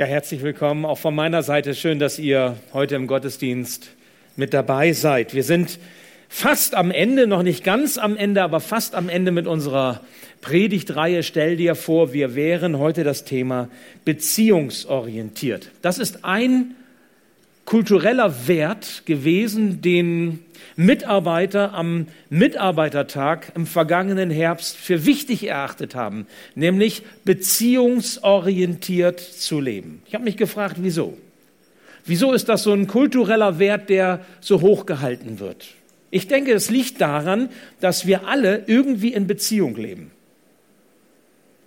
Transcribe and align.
Ja, 0.00 0.06
herzlich 0.06 0.40
willkommen 0.40 0.86
auch 0.86 0.96
von 0.96 1.14
meiner 1.14 1.42
Seite. 1.42 1.74
Schön, 1.74 1.98
dass 1.98 2.18
ihr 2.18 2.56
heute 2.72 2.94
im 2.94 3.06
Gottesdienst 3.06 3.90
mit 4.34 4.54
dabei 4.54 4.94
seid. 4.94 5.34
Wir 5.34 5.44
sind 5.44 5.78
fast 6.30 6.74
am 6.74 6.90
Ende, 6.90 7.26
noch 7.26 7.42
nicht 7.42 7.64
ganz 7.64 7.98
am 7.98 8.16
Ende, 8.16 8.42
aber 8.42 8.60
fast 8.60 8.94
am 8.94 9.10
Ende 9.10 9.30
mit 9.30 9.46
unserer 9.46 10.00
Predigtreihe. 10.40 11.22
Stell 11.22 11.58
dir 11.58 11.74
vor, 11.74 12.14
wir 12.14 12.34
wären 12.34 12.78
heute 12.78 13.04
das 13.04 13.26
Thema 13.26 13.68
beziehungsorientiert. 14.06 15.70
Das 15.82 15.98
ist 15.98 16.24
ein 16.24 16.74
kultureller 17.70 18.48
Wert 18.48 19.02
gewesen, 19.06 19.80
den 19.80 20.40
Mitarbeiter 20.74 21.72
am 21.72 22.08
Mitarbeitertag 22.28 23.52
im 23.54 23.64
vergangenen 23.64 24.28
Herbst 24.28 24.76
für 24.76 25.06
wichtig 25.06 25.46
erachtet 25.46 25.94
haben, 25.94 26.26
nämlich 26.56 27.04
beziehungsorientiert 27.24 29.20
zu 29.20 29.60
leben. 29.60 30.02
Ich 30.08 30.14
habe 30.14 30.24
mich 30.24 30.36
gefragt, 30.36 30.78
wieso? 30.80 31.16
Wieso 32.04 32.32
ist 32.32 32.48
das 32.48 32.64
so 32.64 32.72
ein 32.72 32.88
kultureller 32.88 33.60
Wert, 33.60 33.88
der 33.88 34.26
so 34.40 34.62
hoch 34.62 34.84
gehalten 34.84 35.38
wird? 35.38 35.68
Ich 36.10 36.26
denke, 36.26 36.52
es 36.52 36.70
liegt 36.70 37.00
daran, 37.00 37.50
dass 37.80 38.04
wir 38.04 38.26
alle 38.26 38.64
irgendwie 38.66 39.12
in 39.12 39.28
Beziehung 39.28 39.76
leben. 39.76 40.10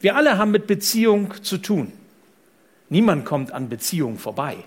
Wir 0.01 0.17
alle 0.17 0.37
haben 0.37 0.51
mit 0.51 0.67
Beziehung 0.67 1.33
zu 1.43 1.59
tun. 1.59 1.93
Niemand 2.89 3.23
kommt 3.23 3.53
an 3.53 3.69
Beziehung 3.69 4.17
vorbei. 4.17 4.57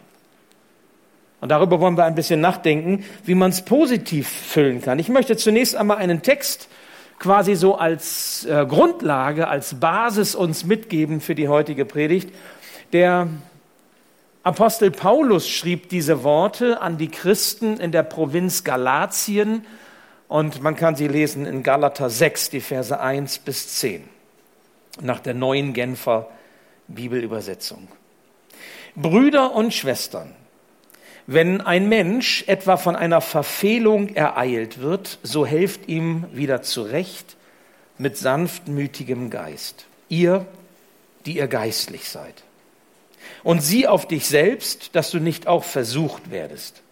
Und 1.41 1.51
darüber 1.51 1.81
wollen 1.81 1.97
wir 1.97 2.05
ein 2.05 2.15
bisschen 2.15 2.41
nachdenken, 2.41 3.05
wie 3.25 3.35
man 3.35 3.51
es 3.51 3.65
positiv 3.65 4.29
füllen 4.29 4.81
kann. 4.81 4.99
Ich 4.99 5.09
möchte 5.09 5.37
zunächst 5.37 5.77
einmal 5.77 5.99
einen 5.99 6.23
Text 6.23 6.69
quasi 7.19 7.55
so 7.55 7.77
als 7.77 8.45
äh, 8.47 8.67
Grundlage, 8.67 9.49
als 9.49 9.81
Basis 9.81 10.35
uns 10.35 10.65
mitgeben 10.65 11.21
für 11.21 11.35
die 11.35 11.49
heutige 11.49 11.85
Predigt. 11.85 12.35
Der 12.93 13.29
Apostel 14.43 14.91
Paulus 14.91 15.49
schrieb 15.49 15.89
diese 15.89 16.23
Worte 16.23 16.81
an 16.81 16.99
die 16.99 17.09
Christen 17.09 17.79
in 17.79 17.91
der 17.91 18.05
Provinz 18.05 18.65
Galatien 18.65 19.67
und 20.29 20.63
man 20.63 20.77
kann 20.77 20.97
sie 20.97 21.09
lesen 21.09 21.47
in 21.47 21.63
Galater 21.63 22.11
6, 22.11 22.51
die 22.51 22.61
Verse 22.61 22.99
1 22.99 23.41
bis 23.41 23.75
10, 23.77 24.05
nach 25.01 25.21
der 25.21 25.35
neuen 25.35 25.73
Genfer 25.73 26.29
Bibelübersetzung. 26.89 27.89
Brüder 28.95 29.55
und 29.55 29.75
Schwestern, 29.75 30.35
wenn 31.27 31.61
ein 31.61 31.89
Mensch 31.89 32.45
etwa 32.47 32.77
von 32.77 32.95
einer 32.95 33.21
Verfehlung 33.21 34.15
ereilt 34.15 34.81
wird, 34.81 35.19
so 35.23 35.45
helft 35.45 35.89
ihm 35.89 36.25
wieder 36.33 36.63
zurecht 36.63 37.37
mit 37.99 38.17
sanftmütigem 38.17 39.31
Geist. 39.31 39.87
Ihr, 40.09 40.47
die 41.25 41.39
ihr 41.39 41.49
geistlich 41.49 42.09
seid. 42.09 42.45
Und 43.43 43.61
sieh 43.61 43.89
auf 43.89 44.07
dich 44.07 44.27
selbst, 44.27 44.95
dass 44.95 45.11
du 45.11 45.19
nicht 45.19 45.49
auch 45.49 45.65
versucht 45.65 46.31
werdest. 46.31 46.83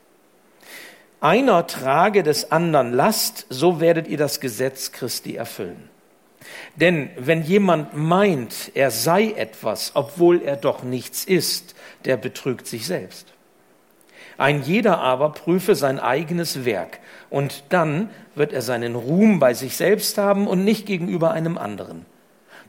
Einer 1.21 1.67
trage 1.67 2.23
des 2.23 2.51
anderen 2.51 2.93
Last, 2.93 3.47
so 3.49 3.81
werdet 3.81 4.09
ihr 4.09 4.19
das 4.19 4.41
Gesetz 4.41 4.91
Christi 4.91 5.37
erfüllen. 5.37 5.89
Denn 6.77 7.11
wenn 7.17 7.43
jemand 7.43 7.97
meint, 7.97 8.73
er 8.75 8.91
sei 8.91 9.31
etwas, 9.31 9.93
obwohl 9.95 10.43
er 10.43 10.57
doch 10.57 10.83
nichts 10.83 11.25
ist, 11.25 11.75
der 12.05 12.17
betrügt 12.17 12.67
sich 12.67 12.87
selbst. 12.87 13.34
Ein 14.37 14.63
jeder 14.63 14.99
aber 14.99 15.31
prüfe 15.31 15.75
sein 15.75 16.01
eigenes 16.01 16.65
Werk, 16.65 16.99
und 17.31 17.65
dann 17.69 18.11
wird 18.35 18.53
er 18.53 18.63
seinen 18.63 18.95
Ruhm 18.95 19.39
bei 19.39 19.55
sich 19.55 19.77
selbst 19.77 20.19
haben 20.19 20.47
und 20.47 20.65
nicht 20.65 20.87
gegenüber 20.87 21.31
einem 21.33 21.59
anderen. 21.59 22.07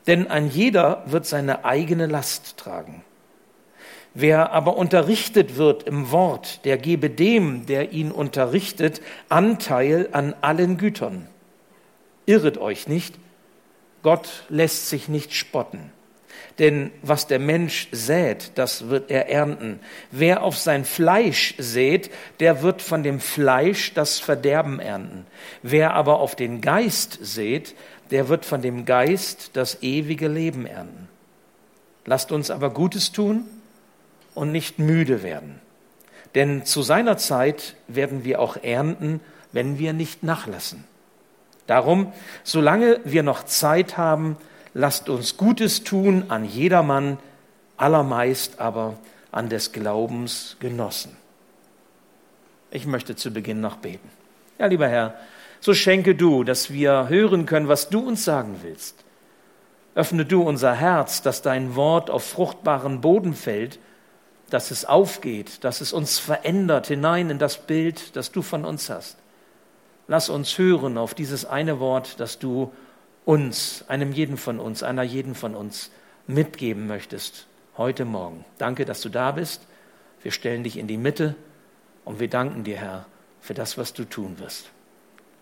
Denn 0.06 0.28
ein 0.28 0.48
jeder 0.48 1.02
wird 1.06 1.26
seine 1.26 1.64
eigene 1.64 2.06
Last 2.06 2.56
tragen. 2.56 3.02
Wer 4.14 4.52
aber 4.52 4.76
unterrichtet 4.76 5.56
wird 5.56 5.82
im 5.82 6.10
Wort, 6.10 6.64
der 6.64 6.78
gebe 6.78 7.10
dem, 7.10 7.66
der 7.66 7.92
ihn 7.92 8.10
unterrichtet, 8.10 9.02
Anteil 9.28 10.08
an 10.12 10.34
allen 10.40 10.78
Gütern. 10.78 11.28
Irret 12.24 12.56
euch 12.56 12.88
nicht, 12.88 13.16
Gott 14.02 14.44
lässt 14.48 14.88
sich 14.88 15.08
nicht 15.08 15.34
spotten. 15.34 15.92
Denn 16.58 16.90
was 17.02 17.26
der 17.26 17.38
Mensch 17.38 17.88
sät, 17.92 18.52
das 18.54 18.88
wird 18.88 19.10
er 19.10 19.28
ernten. 19.28 19.78
Wer 20.10 20.42
auf 20.42 20.56
sein 20.56 20.86
Fleisch 20.86 21.54
sät, 21.58 22.10
der 22.40 22.62
wird 22.62 22.80
von 22.80 23.02
dem 23.02 23.20
Fleisch 23.20 23.92
das 23.92 24.18
Verderben 24.18 24.80
ernten. 24.80 25.26
Wer 25.62 25.92
aber 25.92 26.18
auf 26.18 26.34
den 26.34 26.62
Geist 26.62 27.18
sät, 27.20 27.74
der 28.10 28.28
wird 28.28 28.46
von 28.46 28.62
dem 28.62 28.86
Geist 28.86 29.50
das 29.52 29.82
ewige 29.82 30.28
Leben 30.28 30.66
ernten. 30.66 31.08
Lasst 32.06 32.32
uns 32.32 32.50
aber 32.50 32.70
Gutes 32.70 33.12
tun 33.12 33.44
und 34.34 34.50
nicht 34.50 34.78
müde 34.78 35.22
werden. 35.22 35.60
Denn 36.34 36.64
zu 36.64 36.82
seiner 36.82 37.18
Zeit 37.18 37.76
werden 37.88 38.24
wir 38.24 38.40
auch 38.40 38.56
ernten, 38.62 39.20
wenn 39.52 39.78
wir 39.78 39.92
nicht 39.92 40.22
nachlassen. 40.22 40.84
Darum, 41.66 42.12
solange 42.44 43.00
wir 43.04 43.22
noch 43.22 43.44
Zeit 43.44 43.96
haben, 43.96 44.36
lasst 44.76 45.08
uns 45.08 45.38
Gutes 45.38 45.84
tun 45.84 46.26
an 46.28 46.44
jedermann, 46.44 47.18
allermeist 47.78 48.60
aber 48.60 48.98
an 49.32 49.48
des 49.48 49.72
Glaubens 49.72 50.56
Genossen. 50.60 51.16
Ich 52.70 52.84
möchte 52.84 53.16
zu 53.16 53.30
Beginn 53.30 53.62
noch 53.62 53.76
beten. 53.76 54.10
Ja, 54.58 54.66
lieber 54.66 54.86
Herr, 54.86 55.14
so 55.60 55.72
schenke 55.72 56.14
du, 56.14 56.44
dass 56.44 56.70
wir 56.70 57.08
hören 57.08 57.46
können, 57.46 57.68
was 57.68 57.88
du 57.88 58.00
uns 58.00 58.24
sagen 58.24 58.60
willst. 58.62 59.02
Öffne 59.94 60.26
du 60.26 60.42
unser 60.42 60.74
Herz, 60.74 61.22
dass 61.22 61.40
dein 61.40 61.74
Wort 61.74 62.10
auf 62.10 62.24
fruchtbaren 62.24 63.00
Boden 63.00 63.32
fällt, 63.32 63.78
dass 64.50 64.70
es 64.70 64.84
aufgeht, 64.84 65.64
dass 65.64 65.80
es 65.80 65.94
uns 65.94 66.18
verändert 66.18 66.88
hinein 66.88 67.30
in 67.30 67.38
das 67.38 67.56
Bild, 67.56 68.14
das 68.14 68.30
du 68.30 68.42
von 68.42 68.66
uns 68.66 68.90
hast. 68.90 69.16
Lass 70.06 70.28
uns 70.28 70.58
hören 70.58 70.98
auf 70.98 71.14
dieses 71.14 71.46
eine 71.46 71.80
Wort, 71.80 72.20
das 72.20 72.38
du 72.38 72.72
uns, 73.26 73.84
einem 73.88 74.12
jeden 74.12 74.38
von 74.38 74.58
uns, 74.58 74.82
einer 74.82 75.02
jeden 75.02 75.34
von 75.34 75.54
uns 75.54 75.90
mitgeben 76.26 76.86
möchtest 76.86 77.46
heute 77.76 78.06
Morgen. 78.06 78.44
Danke, 78.56 78.86
dass 78.86 79.02
du 79.02 79.10
da 79.10 79.32
bist. 79.32 79.66
Wir 80.22 80.30
stellen 80.30 80.62
dich 80.62 80.78
in 80.78 80.86
die 80.86 80.96
Mitte 80.96 81.34
und 82.04 82.20
wir 82.20 82.28
danken 82.28 82.64
dir, 82.64 82.76
Herr, 82.76 83.06
für 83.40 83.52
das, 83.52 83.76
was 83.76 83.92
du 83.92 84.04
tun 84.04 84.38
wirst. 84.38 84.70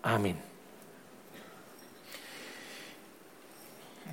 Amen. 0.02 0.36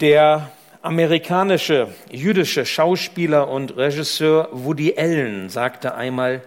Der 0.02 0.52
amerikanische 0.82 1.94
jüdische 2.12 2.66
Schauspieler 2.66 3.48
und 3.48 3.78
Regisseur 3.78 4.50
Woody 4.52 4.96
Allen 4.98 5.48
sagte 5.50 5.96
einmal, 5.96 6.42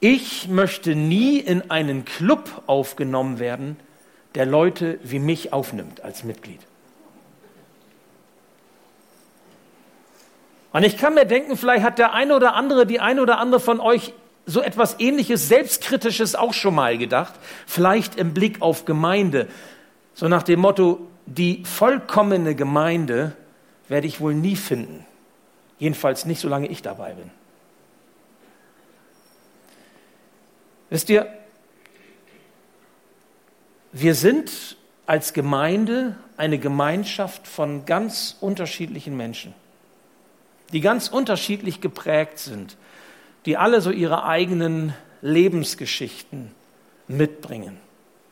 ich 0.00 0.48
möchte 0.48 0.94
nie 0.94 1.38
in 1.38 1.70
einen 1.70 2.04
Club 2.04 2.62
aufgenommen 2.66 3.38
werden, 3.38 3.76
der 4.34 4.46
Leute 4.46 4.98
wie 5.02 5.18
mich 5.18 5.52
aufnimmt 5.52 6.02
als 6.02 6.24
Mitglied. 6.24 6.60
Und 10.72 10.84
ich 10.84 10.96
kann 10.96 11.14
mir 11.14 11.24
denken, 11.24 11.56
vielleicht 11.56 11.82
hat 11.82 11.98
der 11.98 12.12
eine 12.12 12.36
oder 12.36 12.54
andere, 12.54 12.86
die 12.86 13.00
eine 13.00 13.22
oder 13.22 13.38
andere 13.38 13.60
von 13.60 13.80
euch 13.80 14.14
so 14.46 14.60
etwas 14.60 14.98
ähnliches, 15.00 15.48
selbstkritisches 15.48 16.34
auch 16.34 16.54
schon 16.54 16.74
mal 16.74 16.96
gedacht. 16.96 17.34
Vielleicht 17.66 18.16
im 18.16 18.34
Blick 18.34 18.62
auf 18.62 18.84
Gemeinde. 18.84 19.48
So 20.14 20.28
nach 20.28 20.42
dem 20.42 20.60
Motto, 20.60 21.06
die 21.26 21.64
vollkommene 21.64 22.54
Gemeinde 22.54 23.32
werde 23.88 24.06
ich 24.06 24.20
wohl 24.20 24.34
nie 24.34 24.56
finden. 24.56 25.04
Jedenfalls 25.78 26.24
nicht, 26.24 26.40
solange 26.40 26.68
ich 26.68 26.82
dabei 26.82 27.14
bin. 27.14 27.30
Wisst 30.90 31.08
ihr, 31.10 31.26
wir 33.92 34.14
sind 34.14 34.76
als 35.06 35.32
Gemeinde 35.32 36.16
eine 36.36 36.58
Gemeinschaft 36.58 37.48
von 37.48 37.84
ganz 37.84 38.36
unterschiedlichen 38.40 39.16
Menschen, 39.16 39.54
die 40.72 40.80
ganz 40.80 41.08
unterschiedlich 41.08 41.80
geprägt 41.80 42.38
sind, 42.38 42.76
die 43.46 43.56
alle 43.56 43.80
so 43.80 43.90
ihre 43.90 44.24
eigenen 44.24 44.94
Lebensgeschichten 45.22 46.52
mitbringen. 47.08 47.76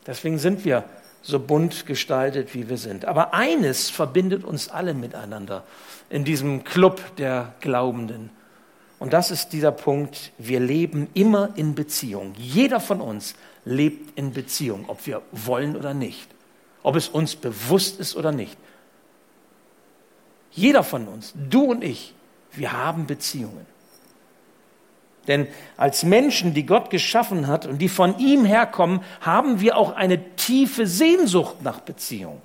Deswegen 0.07 0.39
sind 0.39 0.63
wir 0.65 0.85
so 1.21 1.39
bunt 1.39 1.85
gestaltet, 1.85 2.53
wie 2.53 2.69
wir 2.69 2.77
sind. 2.77 3.05
Aber 3.05 3.33
eines 3.33 3.89
verbindet 3.89 4.43
uns 4.43 4.69
alle 4.69 4.93
miteinander 4.93 5.63
in 6.09 6.23
diesem 6.23 6.63
Club 6.63 7.15
der 7.17 7.53
Glaubenden. 7.59 8.29
Und 8.99 9.13
das 9.13 9.31
ist 9.31 9.49
dieser 9.49 9.71
Punkt, 9.71 10.31
wir 10.37 10.59
leben 10.59 11.09
immer 11.13 11.49
in 11.55 11.75
Beziehung. 11.75 12.33
Jeder 12.37 12.79
von 12.79 13.01
uns 13.01 13.35
lebt 13.65 14.17
in 14.17 14.33
Beziehung, 14.33 14.85
ob 14.87 15.05
wir 15.05 15.21
wollen 15.31 15.75
oder 15.75 15.93
nicht, 15.93 16.27
ob 16.83 16.95
es 16.95 17.07
uns 17.09 17.35
bewusst 17.35 17.99
ist 17.99 18.15
oder 18.15 18.31
nicht. 18.31 18.57
Jeder 20.51 20.83
von 20.83 21.07
uns, 21.07 21.33
du 21.49 21.63
und 21.65 21.83
ich, 21.83 22.13
wir 22.51 22.73
haben 22.73 23.05
Beziehungen. 23.05 23.65
Denn 25.27 25.47
als 25.77 26.03
Menschen, 26.03 26.55
die 26.55 26.65
Gott 26.65 26.89
geschaffen 26.89 27.47
hat 27.47 27.67
und 27.67 27.77
die 27.77 27.89
von 27.89 28.17
ihm 28.17 28.45
herkommen, 28.45 29.01
haben 29.21 29.59
wir 29.61 29.77
auch 29.77 29.95
eine 29.95 30.35
tiefe 30.35 30.87
Sehnsucht 30.87 31.61
nach 31.61 31.81
Beziehung. 31.81 32.41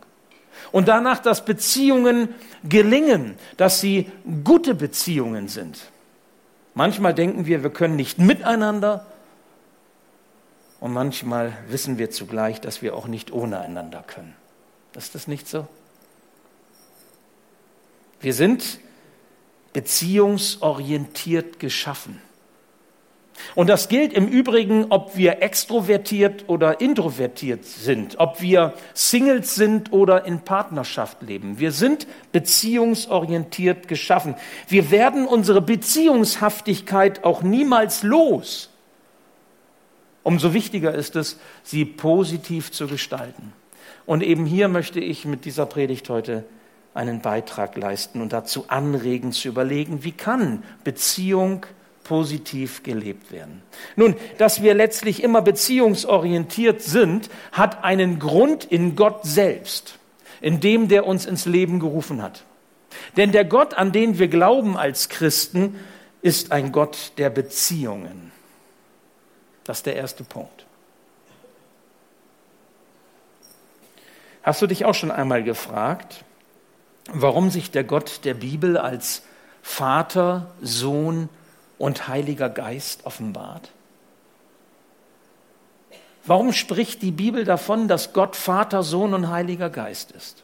Und 0.71 0.89
danach, 0.89 1.19
dass 1.21 1.45
Beziehungen 1.45 2.29
gelingen, 2.63 3.37
dass 3.57 3.81
sie 3.81 4.11
gute 4.45 4.75
Beziehungen 4.75 5.49
sind. 5.49 5.79
Manchmal 6.75 7.15
denken 7.15 7.47
wir, 7.47 7.63
wir 7.63 7.71
können 7.71 7.97
nicht 7.97 8.19
miteinander. 8.19 9.07
Und 10.85 10.93
manchmal 10.93 11.57
wissen 11.69 11.97
wir 11.97 12.11
zugleich, 12.11 12.61
dass 12.61 12.83
wir 12.83 12.95
auch 12.95 13.07
nicht 13.07 13.33
ohne 13.33 13.59
einander 13.59 14.05
können. 14.07 14.35
Ist 14.95 15.15
das 15.15 15.27
nicht 15.27 15.49
so? 15.49 15.67
Wir 18.21 18.35
sind 18.35 18.81
beziehungsorientiert 19.73 21.59
geschaffen. 21.59 22.21
Und 23.55 23.69
das 23.69 23.89
gilt 23.89 24.13
im 24.13 24.29
Übrigen, 24.29 24.89
ob 24.91 25.17
wir 25.17 25.41
extrovertiert 25.41 26.51
oder 26.51 26.83
introvertiert 26.83 27.65
sind, 27.65 28.21
ob 28.21 28.43
wir 28.43 28.75
Singles 28.93 29.55
sind 29.55 29.91
oder 29.91 30.27
in 30.27 30.41
Partnerschaft 30.41 31.23
leben. 31.23 31.59
Wir 31.59 31.73
sind 31.73 32.07
beziehungsorientiert 32.31 33.89
geschaffen. 33.89 34.35
Wir 34.69 34.91
werden 34.91 35.27
unsere 35.27 35.63
Beziehungshaftigkeit 35.63 37.25
auch 37.25 37.41
niemals 37.41 38.03
los. 38.03 38.69
Umso 40.25 40.53
wichtiger 40.53 40.93
ist 40.93 41.15
es, 41.15 41.39
sie 41.63 41.85
positiv 41.85 42.73
zu 42.73 42.89
gestalten. 42.89 43.53
Und 44.07 44.23
eben 44.23 44.47
hier 44.47 44.69
möchte 44.69 44.99
ich 44.99 45.25
mit 45.25 45.45
dieser 45.45 45.67
Predigt 45.67 46.09
heute 46.09 46.45
einen 46.95 47.21
Beitrag 47.21 47.77
leisten 47.77 48.21
und 48.21 48.33
dazu 48.33 48.65
anregen 48.69 49.33
zu 49.33 49.49
überlegen, 49.49 50.03
wie 50.03 50.13
kann 50.13 50.65
Beziehung 50.83 51.67
positiv 52.05 52.83
gelebt 52.83 53.33
werden. 53.33 53.63
Nun, 53.97 54.15
dass 54.39 54.63
wir 54.63 54.75
letztlich 54.75 55.23
immer 55.23 55.43
beziehungsorientiert 55.43 56.83
sind, 56.83 57.31
hat 57.53 57.83
einen 57.83 58.19
Grund 58.19 58.65
in 58.65 58.95
Gott 58.97 59.21
selbst, 59.25 59.99
in 60.41 60.61
dem, 60.61 60.89
der 60.89 61.07
uns 61.07 61.27
ins 61.27 61.47
Leben 61.47 61.81
gerufen 61.81 62.23
hat. 62.23 62.45
Denn 63.17 63.33
der 63.33 63.45
Gott, 63.45 63.75
an 63.75 63.93
den 63.93 64.19
wir 64.19 64.29
glauben 64.29 64.77
als 64.77 65.09
Christen, 65.09 65.77
ist 66.23 66.53
ein 66.53 66.73
Gott 66.73 67.13
der 67.19 67.31
Beziehungen. 67.31 68.34
Das 69.65 69.79
ist 69.79 69.87
der 69.87 69.97
erste 69.97 70.25
Punkt. 70.25 70.67
Hast 74.43 74.61
du 74.61 74.67
dich 74.67 74.85
auch 74.85 74.95
schon 74.95 75.11
einmal 75.11 75.43
gefragt, 75.43 76.23
warum 77.09 77.51
sich 77.51 77.71
der 77.71 77.83
Gott 77.83 78.21
der 78.25 78.35
Bibel 78.35 78.77
als 78.77 79.23
Vater, 79.63 80.53
Sohn 80.61 81.31
und 81.79 82.09
Heiliger 82.09 82.51
Geist 82.51 83.07
offenbart? 83.07 83.71
Warum 86.27 86.53
spricht 86.53 87.03
die 87.03 87.11
Bibel 87.11 87.45
davon, 87.45 87.89
dass 87.89 88.13
Gott 88.13 88.37
Vater, 88.37 88.83
Sohn 88.83 89.15
und 89.15 89.29
Heiliger 89.29 89.71
Geist 89.71 90.13
ist? 90.13 90.44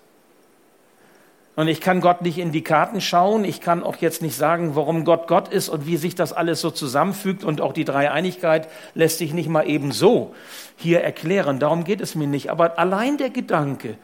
Und 1.60 1.68
ich 1.68 1.82
kann 1.82 2.00
Gott 2.00 2.22
nicht 2.22 2.38
in 2.38 2.52
die 2.52 2.64
Karten 2.64 3.02
schauen. 3.02 3.44
Ich 3.44 3.60
kann 3.60 3.82
auch 3.82 3.96
jetzt 3.96 4.22
nicht 4.22 4.34
sagen, 4.34 4.76
warum 4.76 5.04
Gott 5.04 5.28
Gott 5.28 5.48
ist 5.48 5.68
und 5.68 5.86
wie 5.86 5.98
sich 5.98 6.14
das 6.14 6.32
alles 6.32 6.62
so 6.62 6.70
zusammenfügt. 6.70 7.44
Und 7.44 7.60
auch 7.60 7.74
die 7.74 7.84
Dreieinigkeit 7.84 8.66
lässt 8.94 9.18
sich 9.18 9.34
nicht 9.34 9.50
mal 9.50 9.68
eben 9.68 9.92
so 9.92 10.34
hier 10.78 11.02
erklären. 11.02 11.58
Darum 11.58 11.84
geht 11.84 12.00
es 12.00 12.14
mir 12.14 12.26
nicht. 12.26 12.50
Aber 12.50 12.78
allein 12.78 13.18
der 13.18 13.28
Gedanke, 13.28 13.98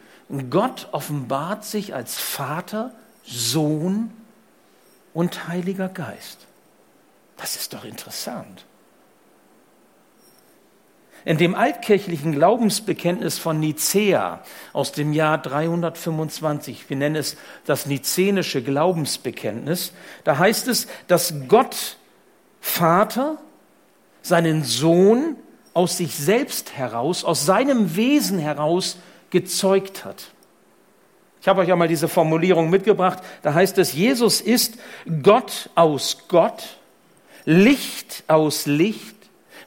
Gott 0.51 0.89
offenbart 0.91 1.65
sich 1.65 1.95
als 1.95 2.19
Vater, 2.19 2.91
Sohn 3.23 4.11
und 5.15 5.47
Heiliger 5.47 5.89
Geist. 5.89 6.45
Das 7.37 7.55
ist 7.55 7.73
doch 7.73 7.85
interessant. 7.85 8.65
In 11.27 11.37
dem 11.37 11.55
altkirchlichen 11.55 12.31
Glaubensbekenntnis 12.31 13.37
von 13.37 13.59
Nicäa 13.59 14.39
aus 14.71 14.93
dem 14.93 15.11
Jahr 15.11 15.37
325, 15.37 16.89
wir 16.89 16.95
nennen 16.95 17.17
es 17.17 17.35
das 17.65 17.85
nizänische 17.85 18.63
Glaubensbekenntnis, 18.63 19.91
da 20.23 20.37
heißt 20.37 20.69
es, 20.69 20.87
dass 21.07 21.33
Gott 21.49 21.97
Vater 22.61 23.39
seinen 24.21 24.63
Sohn 24.63 25.35
aus 25.73 25.97
sich 25.97 26.15
selbst 26.15 26.77
heraus, 26.77 27.25
aus 27.25 27.45
seinem 27.45 27.97
Wesen 27.97 28.39
heraus 28.39 28.97
gezeugt 29.29 30.05
hat. 30.05 30.29
Ich 31.41 31.49
habe 31.49 31.59
euch 31.59 31.69
einmal 31.69 31.89
diese 31.89 32.07
Formulierung 32.07 32.69
mitgebracht. 32.69 33.19
Da 33.41 33.53
heißt 33.53 33.77
es, 33.79 33.91
Jesus 33.91 34.39
ist 34.39 34.77
Gott 35.23 35.71
aus 35.75 36.19
Gott, 36.29 36.77
Licht 37.43 38.23
aus 38.27 38.65
Licht, 38.65 39.16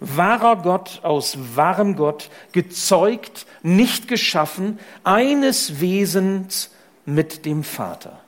wahrer 0.01 0.57
Gott 0.57 1.01
aus 1.03 1.37
wahrem 1.57 1.97
Gott, 1.97 2.31
gezeugt, 2.53 3.47
nicht 3.63 4.09
geschaffen, 4.09 4.79
eines 5.05 5.81
Wesens 5.81 6.71
mit 7.05 7.45
dem 7.45 7.63
Vater. 7.63 8.21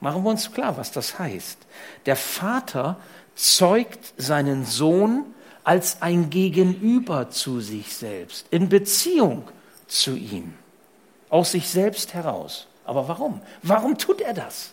Machen 0.00 0.24
wir 0.24 0.30
uns 0.30 0.52
klar, 0.52 0.76
was 0.76 0.90
das 0.90 1.18
heißt. 1.18 1.58
Der 2.06 2.16
Vater 2.16 2.98
zeugt 3.36 4.14
seinen 4.16 4.64
Sohn 4.64 5.26
als 5.64 6.02
ein 6.02 6.28
Gegenüber 6.28 7.30
zu 7.30 7.60
sich 7.60 7.94
selbst, 7.94 8.46
in 8.50 8.68
Beziehung 8.68 9.44
zu 9.86 10.16
ihm, 10.16 10.54
aus 11.28 11.52
sich 11.52 11.68
selbst 11.68 12.14
heraus. 12.14 12.66
Aber 12.84 13.06
warum? 13.06 13.40
Warum 13.62 13.96
tut 13.96 14.20
er 14.20 14.34
das? 14.34 14.72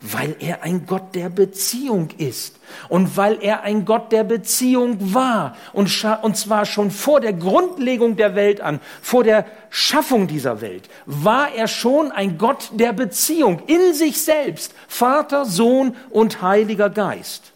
Weil 0.00 0.36
er 0.38 0.62
ein 0.62 0.86
Gott 0.86 1.14
der 1.14 1.28
Beziehung 1.28 2.10
ist 2.18 2.60
und 2.88 3.16
weil 3.16 3.38
er 3.42 3.62
ein 3.62 3.84
Gott 3.84 4.12
der 4.12 4.22
Beziehung 4.22 5.12
war 5.12 5.56
und, 5.72 5.90
und 6.22 6.36
zwar 6.36 6.66
schon 6.66 6.92
vor 6.92 7.20
der 7.20 7.32
Grundlegung 7.32 8.16
der 8.16 8.36
Welt 8.36 8.60
an, 8.60 8.80
vor 9.02 9.24
der 9.24 9.44
Schaffung 9.70 10.28
dieser 10.28 10.60
Welt, 10.60 10.88
war 11.06 11.52
er 11.52 11.66
schon 11.66 12.12
ein 12.12 12.38
Gott 12.38 12.70
der 12.74 12.92
Beziehung 12.92 13.60
in 13.66 13.92
sich 13.92 14.22
selbst, 14.22 14.72
Vater, 14.86 15.44
Sohn 15.44 15.96
und 16.10 16.42
Heiliger 16.42 16.90
Geist. 16.90 17.52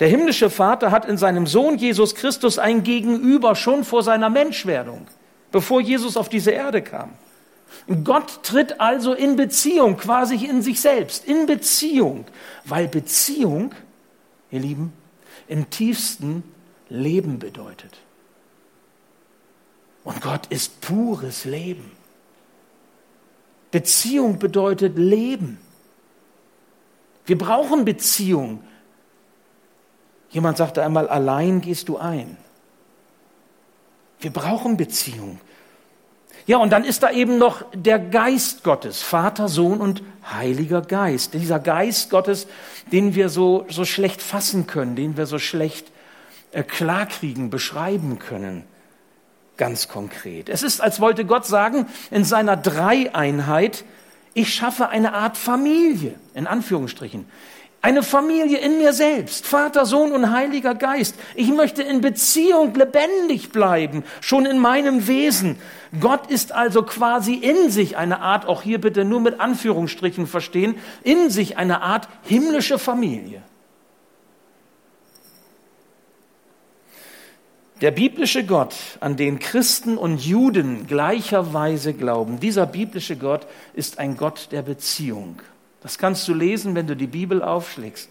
Der 0.00 0.08
himmlische 0.08 0.50
Vater 0.50 0.90
hat 0.90 1.06
in 1.06 1.18
seinem 1.18 1.46
Sohn 1.46 1.76
Jesus 1.76 2.14
Christus 2.14 2.58
ein 2.58 2.84
Gegenüber 2.84 3.56
schon 3.56 3.84
vor 3.84 4.02
seiner 4.02 4.30
Menschwerdung, 4.30 5.06
bevor 5.50 5.80
Jesus 5.80 6.16
auf 6.16 6.28
diese 6.28 6.52
Erde 6.52 6.82
kam. 6.82 7.10
Gott 8.04 8.42
tritt 8.42 8.80
also 8.80 9.14
in 9.14 9.36
Beziehung, 9.36 9.96
quasi 9.96 10.44
in 10.44 10.62
sich 10.62 10.80
selbst, 10.80 11.24
in 11.24 11.46
Beziehung, 11.46 12.26
weil 12.64 12.88
Beziehung, 12.88 13.74
ihr 14.50 14.60
Lieben, 14.60 14.92
im 15.46 15.70
tiefsten 15.70 16.42
Leben 16.88 17.38
bedeutet. 17.38 17.98
Und 20.04 20.20
Gott 20.20 20.46
ist 20.46 20.80
pures 20.80 21.44
Leben. 21.44 21.90
Beziehung 23.70 24.38
bedeutet 24.38 24.96
Leben. 24.96 25.58
Wir 27.26 27.36
brauchen 27.36 27.84
Beziehung. 27.84 28.64
Jemand 30.30 30.56
sagte 30.56 30.82
einmal, 30.82 31.08
allein 31.08 31.60
gehst 31.60 31.88
du 31.88 31.98
ein. 31.98 32.38
Wir 34.20 34.32
brauchen 34.32 34.76
Beziehung. 34.76 35.40
Ja, 36.48 36.56
und 36.56 36.70
dann 36.70 36.82
ist 36.82 37.02
da 37.02 37.10
eben 37.10 37.36
noch 37.36 37.62
der 37.74 37.98
Geist 37.98 38.64
Gottes, 38.64 39.02
Vater, 39.02 39.48
Sohn 39.48 39.82
und 39.82 40.02
Heiliger 40.32 40.80
Geist. 40.80 41.34
Dieser 41.34 41.58
Geist 41.58 42.08
Gottes, 42.08 42.46
den 42.90 43.14
wir 43.14 43.28
so, 43.28 43.66
so 43.68 43.84
schlecht 43.84 44.22
fassen 44.22 44.66
können, 44.66 44.96
den 44.96 45.18
wir 45.18 45.26
so 45.26 45.38
schlecht 45.38 45.92
äh, 46.52 46.62
klarkriegen, 46.62 47.50
beschreiben 47.50 48.18
können. 48.18 48.64
Ganz 49.58 49.88
konkret. 49.88 50.48
Es 50.48 50.62
ist, 50.62 50.80
als 50.80 51.00
wollte 51.00 51.26
Gott 51.26 51.44
sagen, 51.44 51.86
in 52.10 52.24
seiner 52.24 52.56
Dreieinheit, 52.56 53.84
ich 54.32 54.54
schaffe 54.54 54.88
eine 54.88 55.12
Art 55.12 55.36
Familie, 55.36 56.14
in 56.32 56.46
Anführungsstrichen. 56.46 57.26
Eine 57.80 58.02
Familie 58.02 58.58
in 58.58 58.78
mir 58.78 58.92
selbst, 58.92 59.46
Vater, 59.46 59.86
Sohn 59.86 60.10
und 60.10 60.32
Heiliger 60.32 60.74
Geist. 60.74 61.14
Ich 61.36 61.48
möchte 61.48 61.82
in 61.82 62.00
Beziehung 62.00 62.74
lebendig 62.74 63.50
bleiben, 63.50 64.02
schon 64.20 64.46
in 64.46 64.58
meinem 64.58 65.06
Wesen. 65.06 65.56
Gott 66.00 66.28
ist 66.28 66.50
also 66.50 66.82
quasi 66.82 67.34
in 67.34 67.70
sich 67.70 67.96
eine 67.96 68.20
Art, 68.20 68.46
auch 68.46 68.62
hier 68.62 68.80
bitte 68.80 69.04
nur 69.04 69.20
mit 69.20 69.38
Anführungsstrichen 69.38 70.26
verstehen, 70.26 70.74
in 71.04 71.30
sich 71.30 71.56
eine 71.56 71.80
Art 71.80 72.08
himmlische 72.24 72.80
Familie. 72.80 73.42
Der 77.80 77.92
biblische 77.92 78.44
Gott, 78.44 78.74
an 78.98 79.16
den 79.16 79.38
Christen 79.38 79.98
und 79.98 80.18
Juden 80.18 80.88
gleicherweise 80.88 81.94
glauben, 81.94 82.40
dieser 82.40 82.66
biblische 82.66 83.14
Gott 83.14 83.46
ist 83.72 84.00
ein 84.00 84.16
Gott 84.16 84.48
der 84.50 84.62
Beziehung. 84.62 85.40
Das 85.82 85.98
kannst 85.98 86.26
du 86.28 86.34
lesen, 86.34 86.74
wenn 86.74 86.86
du 86.86 86.96
die 86.96 87.06
Bibel 87.06 87.42
aufschlägst. 87.42 88.08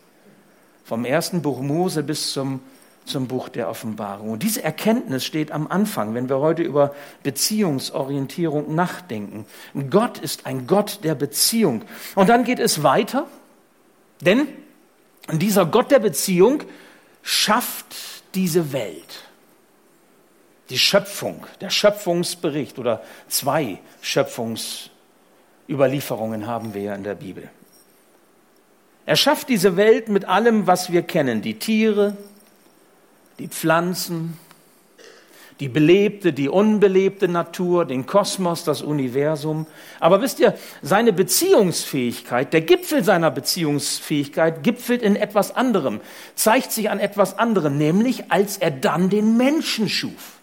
Vom 0.86 1.06
ersten 1.06 1.42
Buch 1.42 1.60
Mose 1.60 2.02
bis 2.02 2.32
zum, 2.32 2.62
zum 3.06 3.28
Buch 3.28 3.50
der 3.50 3.70
Offenbarung. 3.70 4.30
Und 4.30 4.44
diese 4.44 4.64
Erkenntnis 4.64 5.26
steht 5.26 5.52
am 5.52 5.68
Anfang, 5.68 6.14
wenn 6.14 6.30
wir 6.30 6.40
heute 6.40 6.64
über 6.64 6.96
Beziehungsorientierung 7.24 8.74
nachdenken. 8.74 9.46
Gott 9.90 10.20
ist 10.20 10.46
ein 10.46 10.66
Gott 10.66 11.00
der 11.04 11.16
Beziehung. 11.16 11.82
Und 12.16 12.30
dann 12.30 12.46
geht 12.46 12.60
es 12.60 12.84
weiter, 12.84 13.28
denn 14.22 14.48
dieser 15.34 15.66
Gott 15.66 15.92
der 15.92 16.00
Beziehung 16.00 16.64
schafft 17.22 17.98
diese 18.34 18.72
Welt. 18.72 19.26
Die 20.70 20.80
Schöpfung, 20.80 21.46
der 21.60 21.70
Schöpfungsbericht 21.70 22.80
oder 22.80 23.04
zwei 23.28 23.80
Schöpfungsüberlieferungen 24.02 26.48
haben 26.48 26.74
wir 26.74 26.82
ja 26.82 26.96
in 26.96 27.04
der 27.04 27.16
Bibel. 27.16 27.50
Er 29.08 29.16
schafft 29.16 29.48
diese 29.48 29.78
Welt 29.78 30.10
mit 30.10 30.26
allem, 30.26 30.68
was 30.68 30.92
wir 30.92 31.02
kennen. 31.02 31.42
Die 31.42 31.58
Tiere, 31.58 32.18
die 33.40 33.48
Pflanzen, 33.48 34.38
die 35.62 35.70
belebte, 35.70 36.34
die 36.34 36.50
unbelebte 36.50 37.30
Natur, 37.30 37.86
den 37.86 38.06
Kosmos, 38.06 38.66
das 38.66 38.82
Universum. 38.82 39.66
Aber 40.02 40.22
wisst 40.22 40.42
ihr, 40.42 40.58
seine 40.82 41.14
Beziehungsfähigkeit, 41.14 42.52
der 42.52 42.60
Gipfel 42.60 43.02
seiner 43.02 43.32
Beziehungsfähigkeit 43.32 44.62
gipfelt 44.62 45.02
in 45.02 45.16
etwas 45.16 45.56
anderem, 45.56 46.02
zeigt 46.36 46.74
sich 46.74 46.90
an 46.90 47.00
etwas 47.00 47.40
anderem, 47.40 47.78
nämlich 47.78 48.30
als 48.30 48.58
er 48.58 48.72
dann 48.72 49.10
den 49.10 49.38
Menschen 49.38 49.88
schuf. 49.88 50.34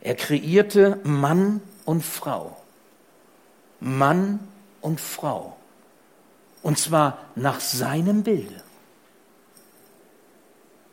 Er 0.00 0.14
kreierte 0.14 1.00
Mann 1.02 1.60
und 1.84 2.04
Frau. 2.04 2.56
Mann 3.80 4.38
und 4.80 5.00
Frau. 5.00 5.55
Und 6.66 6.80
zwar 6.80 7.18
nach 7.36 7.60
seinem 7.60 8.24
Bilde. 8.24 8.60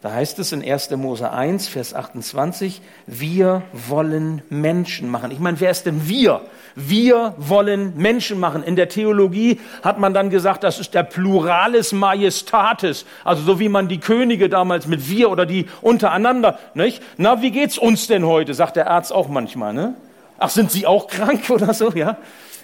Da 0.03 0.13
heißt 0.13 0.37
es 0.37 0.51
in 0.51 0.63
1. 0.63 0.91
Mose 0.91 1.31
1, 1.31 1.67
Vers 1.67 1.95
28, 1.95 2.79
wir 3.07 3.63
wollen 3.71 4.43
Menschen 4.51 5.09
machen. 5.09 5.31
Ich 5.31 5.39
meine, 5.39 5.59
wer 5.59 5.71
ist 5.71 5.87
denn 5.87 6.07
wir? 6.07 6.41
Wir 6.75 7.33
wollen 7.39 7.97
Menschen 7.97 8.39
machen. 8.39 8.61
In 8.61 8.75
der 8.75 8.87
Theologie 8.87 9.59
hat 9.81 9.97
man 9.97 10.13
dann 10.13 10.29
gesagt, 10.29 10.63
das 10.63 10.77
ist 10.77 10.93
der 10.93 11.01
Pluralis 11.01 11.91
Majestatis. 11.91 13.07
Also 13.23 13.41
so 13.41 13.59
wie 13.59 13.69
man 13.69 13.87
die 13.87 13.99
Könige 13.99 14.49
damals 14.49 14.85
mit 14.85 15.09
wir 15.09 15.31
oder 15.31 15.47
die 15.47 15.65
untereinander, 15.81 16.59
nicht? 16.75 17.01
Na, 17.17 17.41
wie 17.41 17.49
geht's 17.49 17.79
uns 17.79 18.05
denn 18.05 18.27
heute? 18.27 18.53
Sagt 18.53 18.75
der 18.75 18.91
Arzt 18.91 19.11
auch 19.11 19.27
manchmal, 19.27 19.73
ne? 19.73 19.95
Ach, 20.37 20.51
sind 20.51 20.69
Sie 20.69 20.85
auch 20.85 21.07
krank 21.07 21.45
oder 21.49 21.73
so, 21.73 21.89
ja? 21.93 22.17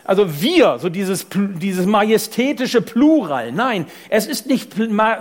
Also 0.09 0.41
wir, 0.41 0.79
so 0.79 0.89
dieses, 0.89 1.27
dieses 1.35 1.85
majestätische 1.85 2.81
Plural. 2.81 3.51
Nein, 3.51 3.85
es 4.09 4.25
ist 4.25 4.47
nicht, 4.47 4.71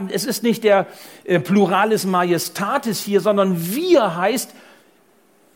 es 0.08 0.24
ist 0.24 0.42
nicht 0.42 0.64
der 0.64 0.86
äh, 1.24 1.40
Pluralis 1.40 2.06
Majestatis 2.06 3.02
hier, 3.02 3.20
sondern 3.20 3.74
wir 3.74 4.16
heißt, 4.16 4.54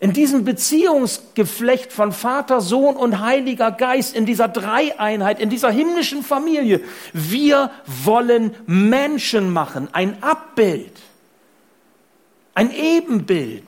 in 0.01 0.13
diesem 0.13 0.45
Beziehungsgeflecht 0.45 1.95
von 1.95 2.13
Vater, 2.13 2.61
Sohn 2.61 2.95
und 2.95 3.21
Heiliger 3.21 3.71
Geist, 3.71 4.15
in 4.15 4.27
dieser 4.27 4.49
Dreieinheit, 4.49 5.41
in 5.41 5.49
dieser 5.49 5.71
himmlischen 5.71 6.23
Familie, 6.23 6.83
wir 7.15 7.71
wollen 7.87 8.55
Menschen 8.67 9.51
machen, 9.51 9.89
ein 9.93 10.23
Abbild, 10.23 10.93
ein 12.55 12.71
Ebenbild, 12.71 13.65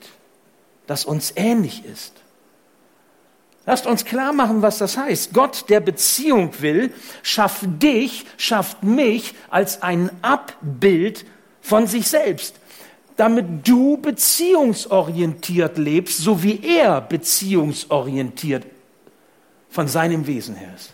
das 0.85 1.05
uns 1.05 1.33
ähnlich 1.35 1.83
ist. 1.91 2.21
Lasst 3.65 3.87
uns 3.87 4.05
klar 4.05 4.31
machen, 4.31 4.61
was 4.61 4.77
das 4.77 4.97
heißt. 4.97 5.33
Gott, 5.33 5.65
der 5.69 5.79
Beziehung 5.79 6.51
will, 6.59 6.93
schafft 7.23 7.63
dich, 7.81 8.25
schafft 8.37 8.83
mich 8.83 9.33
als 9.49 9.81
ein 9.81 10.11
Abbild 10.21 11.25
von 11.61 11.87
sich 11.87 12.07
selbst, 12.07 12.59
damit 13.17 13.67
du 13.67 13.97
beziehungsorientiert 13.97 15.79
lebst, 15.79 16.19
so 16.19 16.43
wie 16.43 16.61
er 16.63 17.01
beziehungsorientiert 17.01 18.65
von 19.69 19.87
seinem 19.87 20.27
Wesen 20.27 20.55
her 20.55 20.69
ist. 20.75 20.91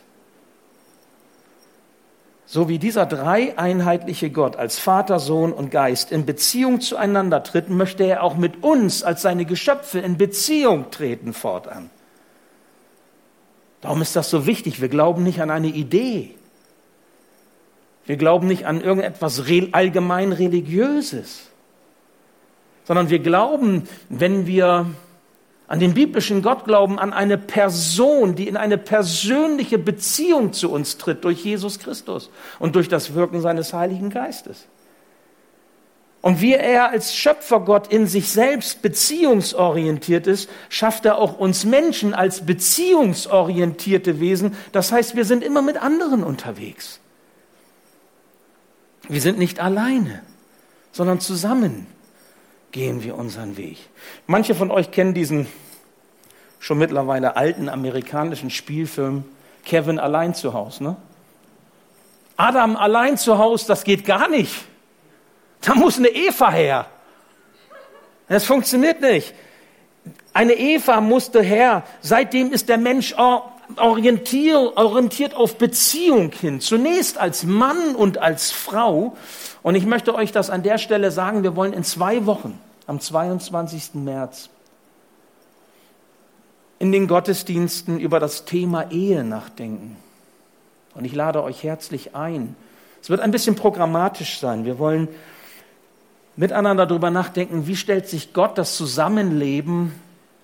So 2.46 2.68
wie 2.68 2.80
dieser 2.80 3.06
dreieinheitliche 3.06 4.30
Gott 4.30 4.56
als 4.56 4.78
Vater, 4.80 5.20
Sohn 5.20 5.54
und 5.54 5.72
Geist 5.72 6.12
in 6.12 6.26
Beziehung 6.26 6.82
zueinander 6.82 7.44
tritt, 7.44 7.70
möchte 7.70 8.04
er 8.04 8.24
auch 8.24 8.36
mit 8.36 8.64
uns 8.64 9.04
als 9.04 9.22
seine 9.22 9.46
Geschöpfe 9.46 10.00
in 10.00 10.18
Beziehung 10.18 10.92
treten 10.92 11.34
fortan. 11.34 11.90
Darum 13.82 14.02
ist 14.02 14.16
das 14.16 14.30
so 14.30 14.46
wichtig. 14.46 14.80
Wir 14.80 14.90
glauben 14.90 15.24
nicht 15.24 15.42
an 15.42 15.50
eine 15.50 15.68
Idee. 15.68 16.36
Wir 18.06 18.18
glauben 18.18 18.48
nicht 18.48 18.66
an 18.66 18.82
irgendetwas 18.82 19.44
allgemein 19.72 20.32
religiöses, 20.32 21.50
sondern 22.84 23.10
wir 23.10 23.20
glauben, 23.20 23.88
wenn 24.10 24.48
wir 24.48 24.88
an 25.68 25.80
den 25.80 25.94
biblischen 25.94 26.42
Gott 26.42 26.66
glauben, 26.66 27.00
an 27.00 27.14
eine 27.14 27.38
Person, 27.38 28.36
die 28.36 28.48
in 28.48 28.58
eine 28.58 28.78
persönliche 28.78 29.78
Beziehung 29.78 30.52
zu 30.52 30.70
uns 30.70 30.98
tritt 30.98 31.24
durch 31.24 31.46
Jesus 31.46 31.80
Christus 31.80 32.30
und 32.60 32.76
durch 32.76 32.90
das 32.90 33.14
Wirken 33.14 33.40
seines 33.40 33.72
Heiligen 33.72 34.10
Geistes. 34.10 34.68
Und 36.22 36.40
wie 36.40 36.54
er 36.54 36.90
als 36.90 37.16
Schöpfergott 37.16 37.88
in 37.88 38.06
sich 38.06 38.30
selbst 38.30 38.84
beziehungsorientiert 38.84 40.28
ist, 40.28 40.50
schafft 40.70 41.06
er 41.06 41.18
auch 41.18 41.40
uns 41.40 41.66
Menschen 41.66 42.14
als 42.14 42.46
beziehungsorientierte 42.46 44.20
Wesen. 44.20 44.56
Das 44.72 44.92
heißt, 44.92 45.16
wir 45.16 45.26
sind 45.26 45.44
immer 45.44 45.64
mit 45.64 45.82
anderen 45.82 46.24
unterwegs. 46.24 47.00
Wir 49.10 49.20
sind 49.20 49.40
nicht 49.40 49.60
alleine, 49.60 50.22
sondern 50.92 51.20
zusammen 51.20 51.88
gehen 52.72 53.04
wir 53.04 53.18
unseren 53.18 53.58
Weg. 53.58 53.78
Manche 54.28 54.54
von 54.54 54.70
euch 54.70 54.92
kennen 54.92 55.16
diesen 55.16 55.48
schon 56.60 56.78
mittlerweile 56.78 57.36
alten 57.36 57.68
amerikanischen 57.68 58.52
Spielfilm 58.52 59.26
Kevin 59.66 59.98
allein 59.98 60.36
zu 60.36 60.54
Hause. 60.54 60.84
Ne? 60.84 60.96
Adam 62.38 62.76
allein 62.76 63.18
zu 63.18 63.40
Hause, 63.40 63.66
das 63.68 63.84
geht 63.84 64.06
gar 64.06 64.30
nicht. 64.30 64.54
Da 65.62 65.76
muss 65.76 65.98
eine 65.98 66.10
Eva 66.10 66.52
her. 66.52 66.88
Das 68.28 68.46
funktioniert 68.46 69.02
nicht. 69.02 69.34
Eine 70.34 70.54
Eva 70.54 71.02
musste 71.02 71.42
her. 71.42 71.84
Seitdem 72.02 72.52
ist 72.52 72.70
der 72.70 72.78
Mensch 72.78 73.14
orientiert, 73.76 74.78
orientiert 74.78 75.36
auf 75.36 75.58
Beziehung 75.58 76.32
hin. 76.32 76.62
Zunächst 76.62 77.18
als 77.18 77.44
Mann 77.44 77.96
und 77.96 78.18
als 78.18 78.52
Frau. 78.52 79.16
Und 79.62 79.76
ich 79.76 79.86
möchte 79.86 80.16
euch 80.16 80.32
das 80.32 80.50
an 80.50 80.64
der 80.64 80.78
Stelle 80.78 81.12
sagen. 81.12 81.44
Wir 81.44 81.56
wollen 81.56 81.74
in 81.74 81.84
zwei 81.84 82.26
Wochen, 82.26 82.60
am 82.88 83.00
22. 83.00 83.96
März, 83.96 84.50
in 86.80 86.92
den 86.92 87.08
Gottesdiensten 87.08 88.00
über 88.00 88.20
das 88.20 88.46
Thema 88.46 88.90
Ehe 88.92 89.24
nachdenken. 89.24 89.98
Und 90.96 91.06
ich 91.06 91.14
lade 91.14 91.44
euch 91.44 91.64
herzlich 91.64 92.16
ein. 92.16 92.56
Es 93.02 93.10
wird 93.10 93.20
ein 93.20 93.32
bisschen 93.32 93.56
programmatisch 93.56 94.40
sein. 94.40 94.66
Wir 94.66 94.80
wollen 94.80 95.08
miteinander 96.36 96.86
darüber 96.86 97.10
nachdenken, 97.10 97.68
wie 97.68 97.76
stellt 97.76 98.08
sich 98.08 98.34
Gott 98.34 98.58
das 98.58 98.76
Zusammenleben 98.76 99.94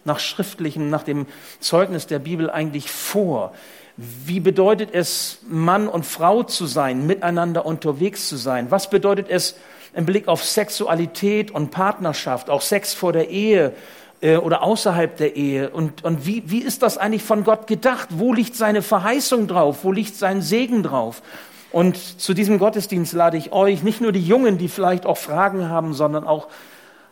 nach 0.06 0.20
schriftlichem, 0.20 0.90
nach 0.90 1.04
dem 1.04 1.26
Zeugnis 1.60 2.08
der 2.08 2.20
Bibel 2.20 2.50
eigentlich 2.50 2.92
vor? 2.92 3.54
Wie 3.98 4.40
bedeutet 4.40 4.90
es, 4.94 5.40
Mann 5.50 5.88
und 5.88 6.06
Frau 6.06 6.44
zu 6.44 6.68
sein, 6.68 7.08
miteinander 7.08 7.66
unterwegs 7.66 8.30
zu 8.30 8.38
sein? 8.38 8.70
Was 8.70 8.90
bedeutet 8.90 9.28
es 9.30 9.56
im 9.96 10.06
Blick 10.06 10.28
auf 10.28 10.44
Sexualität 10.44 11.50
und 11.50 11.72
Partnerschaft, 11.72 12.52
auch 12.52 12.62
Sex 12.62 12.94
vor 12.94 13.12
der 13.12 13.30
Ehe 13.30 13.74
äh, 14.22 14.38
oder 14.38 14.62
außerhalb 14.62 15.18
der 15.18 15.36
Ehe? 15.36 15.72
Und, 15.72 16.04
und 16.04 16.28
wie, 16.28 16.44
wie 16.46 16.62
ist 16.62 16.84
das 16.84 17.00
eigentlich 17.00 17.24
von 17.24 17.44
Gott 17.44 17.66
gedacht? 17.66 18.10
Wo 18.12 18.34
liegt 18.34 18.56
seine 18.56 18.84
Verheißung 18.84 19.48
drauf? 19.48 19.80
Wo 19.82 19.92
liegt 19.92 20.16
sein 20.16 20.44
Segen 20.44 20.84
drauf? 20.84 21.24
Und 21.72 21.98
zu 21.98 22.34
diesem 22.34 22.60
Gottesdienst 22.60 23.14
lade 23.14 23.38
ich 23.38 23.52
euch, 23.52 23.84
nicht 23.84 24.02
nur 24.02 24.12
die 24.12 24.26
Jungen, 24.26 24.58
die 24.58 24.70
vielleicht 24.70 25.06
auch 25.06 25.18
Fragen 25.18 25.70
haben, 25.70 25.94
sondern 25.94 26.26
auch, 26.26 26.48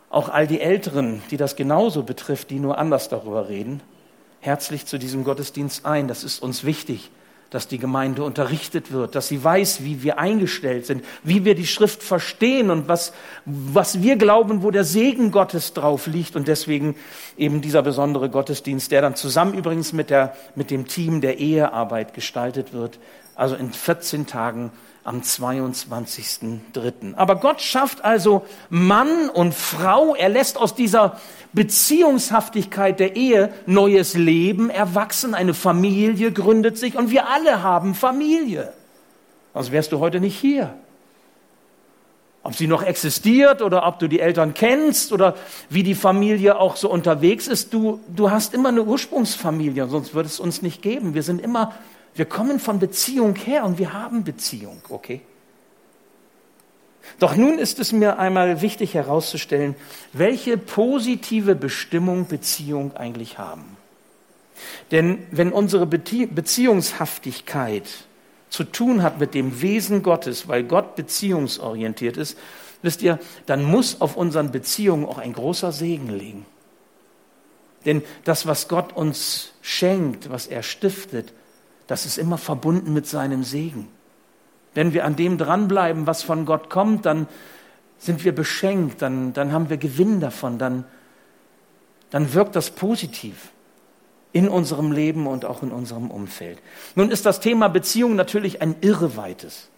auch 0.08 0.28
all 0.28 0.46
die 0.46 0.60
Älteren, 0.60 1.22
die 1.30 1.36
das 1.36 1.56
genauso 1.56 2.02
betrifft, 2.02 2.50
die 2.50 2.58
nur 2.58 2.78
anders 2.78 3.08
darüber 3.08 3.48
reden, 3.48 3.82
herzlich 4.40 4.86
zu 4.86 4.98
diesem 4.98 5.24
Gottesdienst 5.24 5.84
ein. 5.84 6.08
Das 6.08 6.24
ist 6.24 6.42
uns 6.42 6.64
wichtig, 6.64 7.10
dass 7.50 7.68
die 7.68 7.78
Gemeinde 7.78 8.24
unterrichtet 8.24 8.92
wird, 8.92 9.14
dass 9.14 9.28
sie 9.28 9.44
weiß, 9.44 9.84
wie 9.84 10.02
wir 10.02 10.18
eingestellt 10.18 10.86
sind, 10.86 11.04
wie 11.22 11.44
wir 11.44 11.54
die 11.54 11.66
Schrift 11.66 12.02
verstehen 12.02 12.70
und 12.70 12.88
was, 12.88 13.12
was 13.44 14.02
wir 14.02 14.16
glauben, 14.16 14.62
wo 14.62 14.70
der 14.70 14.84
Segen 14.84 15.32
Gottes 15.32 15.74
drauf 15.74 16.06
liegt. 16.06 16.34
Und 16.34 16.48
deswegen 16.48 16.96
eben 17.36 17.60
dieser 17.60 17.82
besondere 17.82 18.30
Gottesdienst, 18.30 18.90
der 18.90 19.02
dann 19.02 19.16
zusammen 19.16 19.54
übrigens 19.54 19.92
mit, 19.92 20.08
der, 20.08 20.34
mit 20.54 20.70
dem 20.70 20.88
Team 20.88 21.20
der 21.20 21.38
Ehearbeit 21.38 22.14
gestaltet 22.14 22.72
wird 22.72 22.98
also 23.36 23.54
in 23.54 23.72
14 23.72 24.26
Tagen 24.26 24.72
am 25.04 25.20
22.03. 25.20 27.14
Aber 27.14 27.36
Gott 27.36 27.60
schafft 27.60 28.04
also 28.04 28.44
Mann 28.70 29.28
und 29.28 29.54
Frau, 29.54 30.16
er 30.16 30.28
lässt 30.28 30.56
aus 30.58 30.74
dieser 30.74 31.20
Beziehungshaftigkeit 31.52 32.98
der 32.98 33.14
Ehe 33.14 33.52
neues 33.66 34.14
Leben 34.14 34.68
erwachsen, 34.68 35.34
eine 35.34 35.54
Familie 35.54 36.32
gründet 36.32 36.76
sich 36.76 36.96
und 36.96 37.10
wir 37.10 37.28
alle 37.28 37.62
haben 37.62 37.94
Familie. 37.94 38.72
Sonst 39.54 39.70
wärst 39.70 39.92
du 39.92 40.00
heute 40.00 40.18
nicht 40.18 40.38
hier. 40.38 40.74
Ob 42.42 42.54
sie 42.54 42.66
noch 42.66 42.82
existiert 42.82 43.62
oder 43.62 43.86
ob 43.86 43.98
du 43.98 44.08
die 44.08 44.20
Eltern 44.20 44.54
kennst 44.54 45.12
oder 45.12 45.34
wie 45.68 45.82
die 45.82 45.94
Familie 45.94 46.58
auch 46.58 46.76
so 46.76 46.90
unterwegs 46.90 47.48
ist, 47.48 47.72
du, 47.72 48.00
du 48.08 48.30
hast 48.30 48.54
immer 48.54 48.68
eine 48.70 48.82
Ursprungsfamilie, 48.82 49.88
sonst 49.88 50.14
würde 50.14 50.28
es 50.28 50.40
uns 50.40 50.62
nicht 50.62 50.82
geben. 50.82 51.14
Wir 51.14 51.22
sind 51.22 51.40
immer 51.40 51.74
wir 52.16 52.24
kommen 52.24 52.58
von 52.58 52.78
Beziehung 52.78 53.36
her 53.36 53.64
und 53.64 53.78
wir 53.78 53.92
haben 53.92 54.24
Beziehung, 54.24 54.80
okay? 54.88 55.20
Doch 57.18 57.36
nun 57.36 57.58
ist 57.58 57.78
es 57.78 57.92
mir 57.92 58.18
einmal 58.18 58.62
wichtig 58.62 58.94
herauszustellen, 58.94 59.76
welche 60.12 60.58
positive 60.58 61.54
Bestimmung 61.54 62.26
Beziehung 62.26 62.96
eigentlich 62.96 63.38
haben. 63.38 63.76
Denn 64.90 65.26
wenn 65.30 65.52
unsere 65.52 65.86
Beziehungshaftigkeit 65.86 67.84
zu 68.48 68.64
tun 68.64 69.02
hat 69.02 69.20
mit 69.20 69.34
dem 69.34 69.60
Wesen 69.60 70.02
Gottes, 70.02 70.48
weil 70.48 70.64
Gott 70.64 70.96
beziehungsorientiert 70.96 72.16
ist, 72.16 72.38
wisst 72.82 73.02
ihr, 73.02 73.20
dann 73.46 73.62
muss 73.64 74.00
auf 74.00 74.16
unseren 74.16 74.50
Beziehungen 74.50 75.04
auch 75.04 75.18
ein 75.18 75.32
großer 75.32 75.72
Segen 75.72 76.08
liegen. 76.08 76.46
Denn 77.84 78.02
das, 78.24 78.46
was 78.46 78.68
Gott 78.68 78.96
uns 78.96 79.52
schenkt, 79.62 80.30
was 80.30 80.46
er 80.46 80.62
stiftet, 80.62 81.32
das 81.86 82.06
ist 82.06 82.18
immer 82.18 82.38
verbunden 82.38 82.92
mit 82.92 83.06
seinem 83.06 83.44
Segen. 83.44 83.88
Wenn 84.74 84.92
wir 84.92 85.04
an 85.04 85.16
dem 85.16 85.38
dranbleiben, 85.38 86.06
was 86.06 86.22
von 86.22 86.44
Gott 86.44 86.68
kommt, 86.68 87.06
dann 87.06 87.26
sind 87.98 88.24
wir 88.24 88.34
beschenkt, 88.34 89.00
dann, 89.02 89.32
dann 89.32 89.52
haben 89.52 89.70
wir 89.70 89.78
Gewinn 89.78 90.20
davon, 90.20 90.58
dann, 90.58 90.84
dann 92.10 92.34
wirkt 92.34 92.56
das 92.56 92.70
positiv 92.70 93.52
in 94.32 94.48
unserem 94.48 94.92
Leben 94.92 95.26
und 95.26 95.46
auch 95.46 95.62
in 95.62 95.70
unserem 95.70 96.10
Umfeld. 96.10 96.58
Nun 96.94 97.10
ist 97.10 97.24
das 97.24 97.40
Thema 97.40 97.68
Beziehung 97.68 98.16
natürlich 98.16 98.60
ein 98.60 98.76
irreweites. 98.82 99.70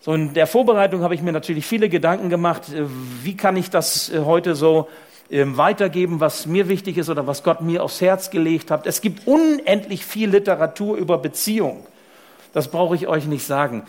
So 0.00 0.14
in 0.14 0.32
der 0.32 0.46
Vorbereitung 0.46 1.02
habe 1.02 1.14
ich 1.16 1.22
mir 1.22 1.32
natürlich 1.32 1.66
viele 1.66 1.88
Gedanken 1.88 2.30
gemacht, 2.30 2.72
äh, 2.72 2.84
wie 3.22 3.36
kann 3.36 3.56
ich 3.56 3.68
das 3.68 4.10
äh, 4.10 4.20
heute 4.20 4.54
so 4.54 4.88
weitergeben, 5.30 6.20
was 6.20 6.46
mir 6.46 6.68
wichtig 6.68 6.96
ist 6.96 7.10
oder 7.10 7.26
was 7.26 7.42
Gott 7.42 7.60
mir 7.60 7.82
aufs 7.82 8.00
Herz 8.00 8.30
gelegt 8.30 8.70
hat. 8.70 8.86
Es 8.86 9.00
gibt 9.00 9.26
unendlich 9.26 10.04
viel 10.04 10.30
Literatur 10.30 10.96
über 10.96 11.18
Beziehung. 11.18 11.86
Das 12.54 12.68
brauche 12.68 12.94
ich 12.94 13.06
euch 13.08 13.26
nicht 13.26 13.46
sagen. 13.46 13.84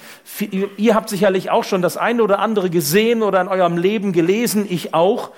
Ihr 0.78 0.96
habt 0.96 1.10
sicherlich 1.10 1.50
auch 1.50 1.64
schon 1.64 1.82
das 1.82 1.96
eine 1.96 2.24
oder 2.24 2.40
andere 2.40 2.70
gesehen 2.70 3.24
oder 3.24 3.40
in 3.40 3.48
eurem 3.48 3.78
Leben 3.78 4.12
gelesen, 4.12 4.68
ich 4.70 4.94
auch. 4.94 5.32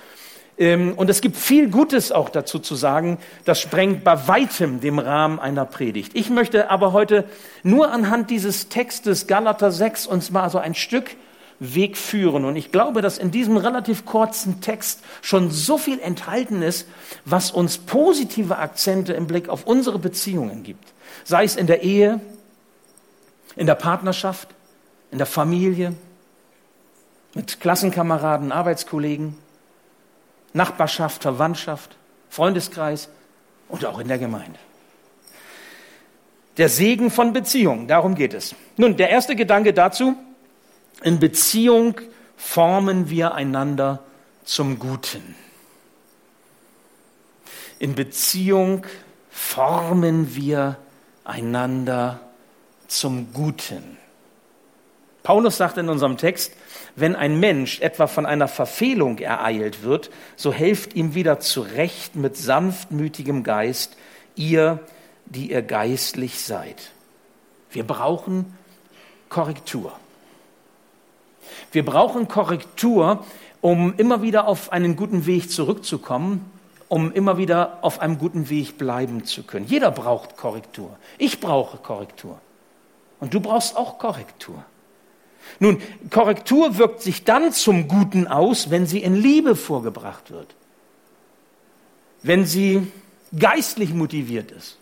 Ähm, 0.58 0.94
und 0.96 1.08
es 1.08 1.20
gibt 1.20 1.36
viel 1.36 1.70
Gutes 1.70 2.12
auch 2.12 2.28
dazu 2.28 2.58
zu 2.58 2.74
sagen. 2.74 3.18
Das 3.44 3.60
sprengt 3.60 4.04
bei 4.04 4.28
weitem 4.28 4.80
dem 4.80 4.98
Rahmen 4.98 5.38
einer 5.38 5.64
Predigt. 5.64 6.12
Ich 6.14 6.30
möchte 6.30 6.68
aber 6.68 6.92
heute 6.92 7.24
nur 7.62 7.90
anhand 7.90 8.28
dieses 8.30 8.68
Textes 8.68 9.26
Galater 9.26 9.70
6 9.70 10.06
uns 10.08 10.30
mal 10.30 10.50
so 10.50 10.58
ein 10.58 10.74
Stück 10.74 11.16
Weg 11.64 11.96
führen. 11.96 12.44
Und 12.44 12.56
ich 12.56 12.72
glaube, 12.72 13.02
dass 13.02 13.18
in 13.18 13.30
diesem 13.30 13.56
relativ 13.56 14.04
kurzen 14.04 14.60
Text 14.60 15.00
schon 15.20 15.52
so 15.52 15.78
viel 15.78 16.00
enthalten 16.00 16.60
ist, 16.60 16.88
was 17.24 17.52
uns 17.52 17.78
positive 17.78 18.58
Akzente 18.58 19.12
im 19.12 19.28
Blick 19.28 19.48
auf 19.48 19.64
unsere 19.64 20.00
Beziehungen 20.00 20.64
gibt. 20.64 20.92
Sei 21.22 21.44
es 21.44 21.54
in 21.54 21.68
der 21.68 21.82
Ehe, 21.84 22.20
in 23.54 23.66
der 23.66 23.76
Partnerschaft, 23.76 24.48
in 25.12 25.18
der 25.18 25.26
Familie, 25.26 25.94
mit 27.34 27.60
Klassenkameraden, 27.60 28.50
Arbeitskollegen, 28.50 29.38
Nachbarschaft, 30.54 31.22
Verwandtschaft, 31.22 31.96
Freundeskreis 32.28 33.08
und 33.68 33.84
auch 33.84 34.00
in 34.00 34.08
der 34.08 34.18
Gemeinde. 34.18 34.58
Der 36.56 36.68
Segen 36.68 37.10
von 37.12 37.32
Beziehungen, 37.32 37.86
darum 37.86 38.16
geht 38.16 38.34
es. 38.34 38.56
Nun, 38.76 38.96
der 38.96 39.10
erste 39.10 39.36
Gedanke 39.36 39.72
dazu, 39.72 40.16
in 41.02 41.18
Beziehung 41.18 42.00
formen 42.36 43.10
wir 43.10 43.34
einander 43.34 44.02
zum 44.44 44.78
Guten. 44.78 45.34
In 47.78 47.94
Beziehung 47.94 48.86
formen 49.30 50.34
wir 50.34 50.76
einander 51.24 52.20
zum 52.86 53.32
Guten. 53.32 53.96
Paulus 55.22 55.56
sagt 55.56 55.78
in 55.78 55.88
unserem 55.88 56.16
Text, 56.16 56.52
wenn 56.96 57.14
ein 57.14 57.38
Mensch 57.38 57.80
etwa 57.80 58.06
von 58.06 58.26
einer 58.26 58.48
Verfehlung 58.48 59.18
ereilt 59.18 59.82
wird, 59.82 60.10
so 60.36 60.52
helft 60.52 60.94
ihm 60.94 61.14
wieder 61.14 61.40
zurecht 61.40 62.16
mit 62.16 62.36
sanftmütigem 62.36 63.44
Geist, 63.44 63.96
ihr, 64.34 64.80
die 65.26 65.52
ihr 65.52 65.62
geistlich 65.62 66.40
seid. 66.40 66.90
Wir 67.70 67.84
brauchen 67.84 68.56
Korrektur. 69.28 69.92
Wir 71.70 71.84
brauchen 71.84 72.28
Korrektur, 72.28 73.24
um 73.60 73.94
immer 73.96 74.22
wieder 74.22 74.48
auf 74.48 74.72
einen 74.72 74.96
guten 74.96 75.26
Weg 75.26 75.50
zurückzukommen, 75.50 76.50
um 76.88 77.12
immer 77.12 77.38
wieder 77.38 77.78
auf 77.82 78.00
einem 78.00 78.18
guten 78.18 78.50
Weg 78.50 78.76
bleiben 78.76 79.24
zu 79.24 79.44
können. 79.44 79.66
Jeder 79.66 79.90
braucht 79.90 80.36
Korrektur. 80.36 80.98
Ich 81.18 81.40
brauche 81.40 81.78
Korrektur. 81.78 82.38
Und 83.20 83.32
du 83.32 83.40
brauchst 83.40 83.76
auch 83.76 83.98
Korrektur. 83.98 84.64
Nun, 85.58 85.80
Korrektur 86.10 86.78
wirkt 86.78 87.02
sich 87.02 87.24
dann 87.24 87.52
zum 87.52 87.88
Guten 87.88 88.26
aus, 88.26 88.70
wenn 88.70 88.86
sie 88.86 89.02
in 89.02 89.14
Liebe 89.14 89.56
vorgebracht 89.56 90.30
wird. 90.30 90.54
Wenn 92.22 92.46
sie 92.46 92.90
geistlich 93.36 93.94
motiviert 93.94 94.50
ist. 94.50 94.78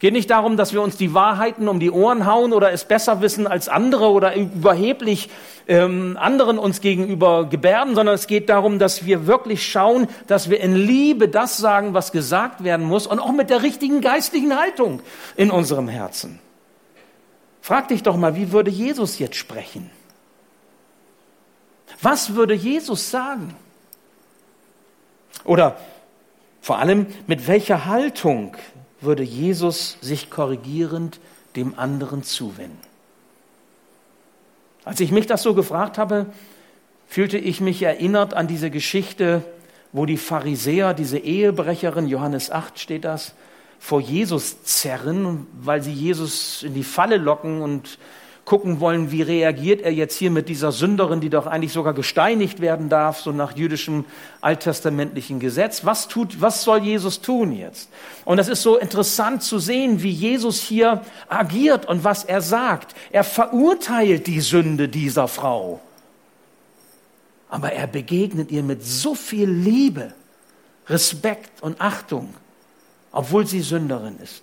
Es 0.00 0.02
geht 0.02 0.14
nicht 0.14 0.30
darum, 0.30 0.56
dass 0.56 0.72
wir 0.72 0.80
uns 0.80 0.96
die 0.96 1.12
Wahrheiten 1.12 1.68
um 1.68 1.78
die 1.78 1.90
Ohren 1.90 2.24
hauen 2.24 2.54
oder 2.54 2.72
es 2.72 2.86
besser 2.86 3.20
wissen 3.20 3.46
als 3.46 3.68
andere 3.68 4.08
oder 4.08 4.34
überheblich 4.34 5.28
ähm, 5.68 6.16
anderen 6.18 6.58
uns 6.58 6.80
gegenüber 6.80 7.44
gebärden, 7.44 7.94
sondern 7.94 8.14
es 8.14 8.26
geht 8.26 8.48
darum, 8.48 8.78
dass 8.78 9.04
wir 9.04 9.26
wirklich 9.26 9.70
schauen, 9.70 10.08
dass 10.26 10.48
wir 10.48 10.58
in 10.60 10.74
Liebe 10.74 11.28
das 11.28 11.58
sagen, 11.58 11.92
was 11.92 12.12
gesagt 12.12 12.64
werden 12.64 12.86
muss 12.86 13.06
und 13.06 13.18
auch 13.18 13.32
mit 13.32 13.50
der 13.50 13.62
richtigen 13.62 14.00
geistlichen 14.00 14.58
Haltung 14.58 15.02
in 15.36 15.50
unserem 15.50 15.86
Herzen. 15.86 16.38
Frag 17.60 17.88
dich 17.88 18.02
doch 18.02 18.16
mal, 18.16 18.34
wie 18.36 18.52
würde 18.52 18.70
Jesus 18.70 19.18
jetzt 19.18 19.36
sprechen? 19.36 19.90
Was 22.00 22.34
würde 22.34 22.54
Jesus 22.54 23.10
sagen? 23.10 23.54
Oder 25.44 25.76
vor 26.62 26.78
allem, 26.78 27.06
mit 27.26 27.46
welcher 27.46 27.84
Haltung 27.84 28.56
würde 29.00 29.22
Jesus 29.22 29.96
sich 30.00 30.30
korrigierend 30.30 31.20
dem 31.56 31.78
anderen 31.78 32.22
zuwenden? 32.22 32.78
Als 34.84 35.00
ich 35.00 35.10
mich 35.12 35.26
das 35.26 35.42
so 35.42 35.54
gefragt 35.54 35.98
habe, 35.98 36.26
fühlte 37.06 37.38
ich 37.38 37.60
mich 37.60 37.82
erinnert 37.82 38.34
an 38.34 38.46
diese 38.46 38.70
Geschichte, 38.70 39.42
wo 39.92 40.06
die 40.06 40.16
Pharisäer, 40.16 40.94
diese 40.94 41.18
Ehebrecherin, 41.18 42.06
Johannes 42.06 42.50
8 42.50 42.78
steht 42.78 43.04
das, 43.04 43.34
vor 43.78 44.00
Jesus 44.00 44.62
zerren, 44.62 45.46
weil 45.60 45.82
sie 45.82 45.92
Jesus 45.92 46.62
in 46.62 46.74
die 46.74 46.84
Falle 46.84 47.16
locken 47.16 47.62
und 47.62 47.98
gucken 48.50 48.80
wollen, 48.80 49.12
wie 49.12 49.22
reagiert 49.22 49.80
er 49.80 49.92
jetzt 49.92 50.18
hier 50.18 50.30
mit 50.30 50.48
dieser 50.50 50.72
Sünderin, 50.72 51.20
die 51.20 51.30
doch 51.30 51.46
eigentlich 51.46 51.72
sogar 51.72 51.94
gesteinigt 51.94 52.60
werden 52.60 52.88
darf, 52.88 53.20
so 53.20 53.30
nach 53.30 53.56
jüdischem 53.56 54.04
alttestamentlichen 54.40 55.38
Gesetz. 55.38 55.84
Was 55.84 56.08
tut, 56.08 56.42
was 56.42 56.64
soll 56.64 56.82
Jesus 56.82 57.22
tun 57.22 57.52
jetzt? 57.52 57.88
Und 58.24 58.38
es 58.38 58.48
ist 58.48 58.62
so 58.62 58.76
interessant 58.76 59.42
zu 59.42 59.58
sehen, 59.58 60.02
wie 60.02 60.10
Jesus 60.10 60.60
hier 60.60 61.00
agiert 61.28 61.86
und 61.86 62.04
was 62.04 62.24
er 62.24 62.42
sagt. 62.42 62.94
Er 63.12 63.24
verurteilt 63.24 64.26
die 64.26 64.40
Sünde 64.40 64.88
dieser 64.88 65.28
Frau. 65.28 65.80
Aber 67.48 67.72
er 67.72 67.86
begegnet 67.86 68.50
ihr 68.50 68.64
mit 68.64 68.84
so 68.84 69.14
viel 69.14 69.48
Liebe, 69.48 70.12
Respekt 70.88 71.62
und 71.62 71.80
Achtung 71.80 72.34
obwohl 73.12 73.46
sie 73.46 73.60
Sünderin 73.60 74.18
ist. 74.22 74.42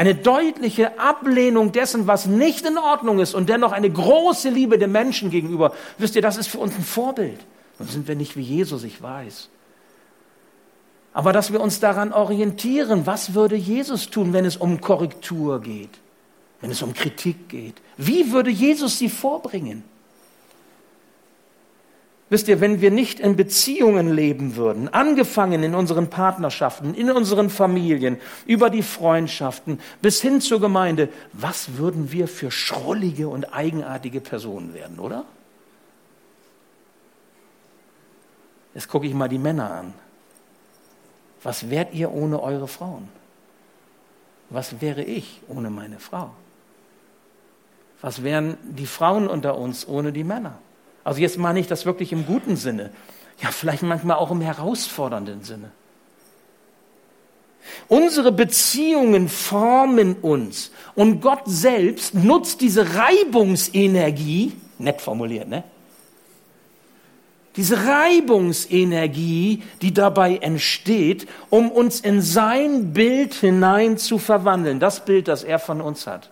Eine 0.00 0.14
deutliche 0.14 0.98
Ablehnung 0.98 1.72
dessen, 1.72 2.06
was 2.06 2.24
nicht 2.24 2.64
in 2.64 2.78
Ordnung 2.78 3.18
ist 3.18 3.34
und 3.34 3.50
dennoch 3.50 3.72
eine 3.72 3.90
große 3.90 4.48
Liebe 4.48 4.78
dem 4.78 4.92
Menschen 4.92 5.28
gegenüber. 5.28 5.74
Wisst 5.98 6.16
ihr, 6.16 6.22
das 6.22 6.38
ist 6.38 6.46
für 6.46 6.56
uns 6.56 6.74
ein 6.74 6.82
Vorbild. 6.82 7.38
Sonst 7.76 7.92
sind 7.92 8.08
wir 8.08 8.16
nicht 8.16 8.34
wie 8.34 8.40
Jesus, 8.40 8.82
ich 8.84 9.02
weiß. 9.02 9.50
Aber 11.12 11.34
dass 11.34 11.52
wir 11.52 11.60
uns 11.60 11.80
daran 11.80 12.14
orientieren, 12.14 13.04
was 13.04 13.34
würde 13.34 13.56
Jesus 13.56 14.08
tun, 14.08 14.32
wenn 14.32 14.46
es 14.46 14.56
um 14.56 14.80
Korrektur 14.80 15.60
geht, 15.60 15.98
wenn 16.62 16.70
es 16.70 16.80
um 16.80 16.94
Kritik 16.94 17.50
geht? 17.50 17.74
Wie 17.98 18.32
würde 18.32 18.48
Jesus 18.48 18.98
sie 18.98 19.10
vorbringen? 19.10 19.84
Wisst 22.30 22.46
ihr, 22.46 22.60
wenn 22.60 22.80
wir 22.80 22.92
nicht 22.92 23.18
in 23.18 23.34
Beziehungen 23.34 24.08
leben 24.08 24.54
würden, 24.54 24.88
angefangen 24.88 25.64
in 25.64 25.74
unseren 25.74 26.10
Partnerschaften, 26.10 26.94
in 26.94 27.10
unseren 27.10 27.50
Familien, 27.50 28.20
über 28.46 28.70
die 28.70 28.84
Freundschaften 28.84 29.80
bis 30.00 30.22
hin 30.22 30.40
zur 30.40 30.60
Gemeinde, 30.60 31.08
was 31.32 31.76
würden 31.76 32.12
wir 32.12 32.28
für 32.28 32.52
schrullige 32.52 33.28
und 33.28 33.52
eigenartige 33.52 34.20
Personen 34.20 34.74
werden, 34.74 35.00
oder? 35.00 35.24
Jetzt 38.74 38.88
gucke 38.88 39.08
ich 39.08 39.14
mal 39.14 39.28
die 39.28 39.38
Männer 39.38 39.68
an. 39.72 39.94
Was 41.42 41.68
wärt 41.68 41.92
ihr 41.94 42.12
ohne 42.12 42.40
eure 42.40 42.68
Frauen? 42.68 43.08
Was 44.50 44.80
wäre 44.80 45.02
ich 45.02 45.40
ohne 45.48 45.68
meine 45.68 45.98
Frau? 45.98 46.30
Was 48.00 48.22
wären 48.22 48.56
die 48.62 48.86
Frauen 48.86 49.26
unter 49.26 49.58
uns 49.58 49.88
ohne 49.88 50.12
die 50.12 50.22
Männer? 50.22 50.58
Also 51.04 51.20
jetzt 51.20 51.38
meine 51.38 51.60
ich 51.60 51.66
das 51.66 51.86
wirklich 51.86 52.12
im 52.12 52.26
guten 52.26 52.56
Sinne. 52.56 52.90
Ja, 53.42 53.50
vielleicht 53.50 53.82
manchmal 53.82 54.16
auch 54.16 54.30
im 54.30 54.40
herausfordernden 54.40 55.42
Sinne. 55.42 55.70
Unsere 57.88 58.32
Beziehungen 58.32 59.28
formen 59.28 60.14
uns 60.16 60.70
und 60.94 61.20
Gott 61.20 61.42
selbst 61.46 62.14
nutzt 62.14 62.60
diese 62.60 62.94
Reibungsenergie, 62.94 64.52
nett 64.78 65.00
formuliert, 65.00 65.48
ne? 65.48 65.64
Diese 67.56 67.84
Reibungsenergie, 67.84 69.64
die 69.82 69.92
dabei 69.92 70.36
entsteht, 70.36 71.26
um 71.50 71.70
uns 71.70 72.00
in 72.00 72.22
sein 72.22 72.92
Bild 72.92 73.34
hinein 73.34 73.98
zu 73.98 74.18
verwandeln, 74.18 74.78
das 74.78 75.04
Bild, 75.04 75.26
das 75.26 75.42
er 75.42 75.58
von 75.58 75.80
uns 75.80 76.06
hat. 76.06 76.30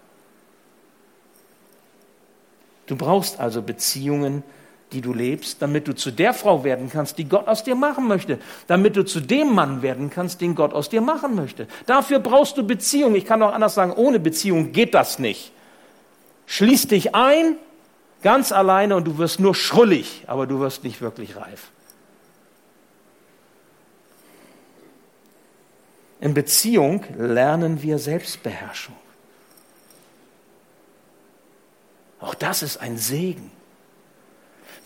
Du 2.86 2.96
brauchst 2.96 3.40
also 3.40 3.62
Beziehungen, 3.62 4.44
die 4.92 5.00
du 5.00 5.12
lebst, 5.12 5.60
damit 5.60 5.86
du 5.86 5.94
zu 5.94 6.10
der 6.10 6.32
Frau 6.32 6.64
werden 6.64 6.90
kannst, 6.90 7.18
die 7.18 7.28
Gott 7.28 7.46
aus 7.46 7.64
dir 7.64 7.74
machen 7.74 8.08
möchte, 8.08 8.38
damit 8.66 8.96
du 8.96 9.04
zu 9.04 9.20
dem 9.20 9.54
Mann 9.54 9.82
werden 9.82 10.10
kannst, 10.10 10.40
den 10.40 10.54
Gott 10.54 10.72
aus 10.72 10.88
dir 10.88 11.00
machen 11.00 11.34
möchte. 11.34 11.66
Dafür 11.86 12.20
brauchst 12.20 12.56
du 12.56 12.66
Beziehung. 12.66 13.14
Ich 13.14 13.26
kann 13.26 13.42
auch 13.42 13.52
anders 13.52 13.74
sagen, 13.74 13.92
ohne 13.92 14.18
Beziehung 14.18 14.72
geht 14.72 14.94
das 14.94 15.18
nicht. 15.18 15.52
Schließ 16.46 16.88
dich 16.88 17.14
ein, 17.14 17.56
ganz 18.22 18.52
alleine 18.52 18.96
und 18.96 19.04
du 19.06 19.18
wirst 19.18 19.40
nur 19.40 19.54
schrullig, 19.54 20.24
aber 20.26 20.46
du 20.46 20.60
wirst 20.60 20.84
nicht 20.84 21.00
wirklich 21.02 21.36
reif. 21.36 21.70
In 26.20 26.34
Beziehung 26.34 27.04
lernen 27.16 27.82
wir 27.82 27.98
Selbstbeherrschung. 27.98 28.96
Auch 32.20 32.34
das 32.34 32.62
ist 32.62 32.78
ein 32.78 32.96
Segen. 32.96 33.52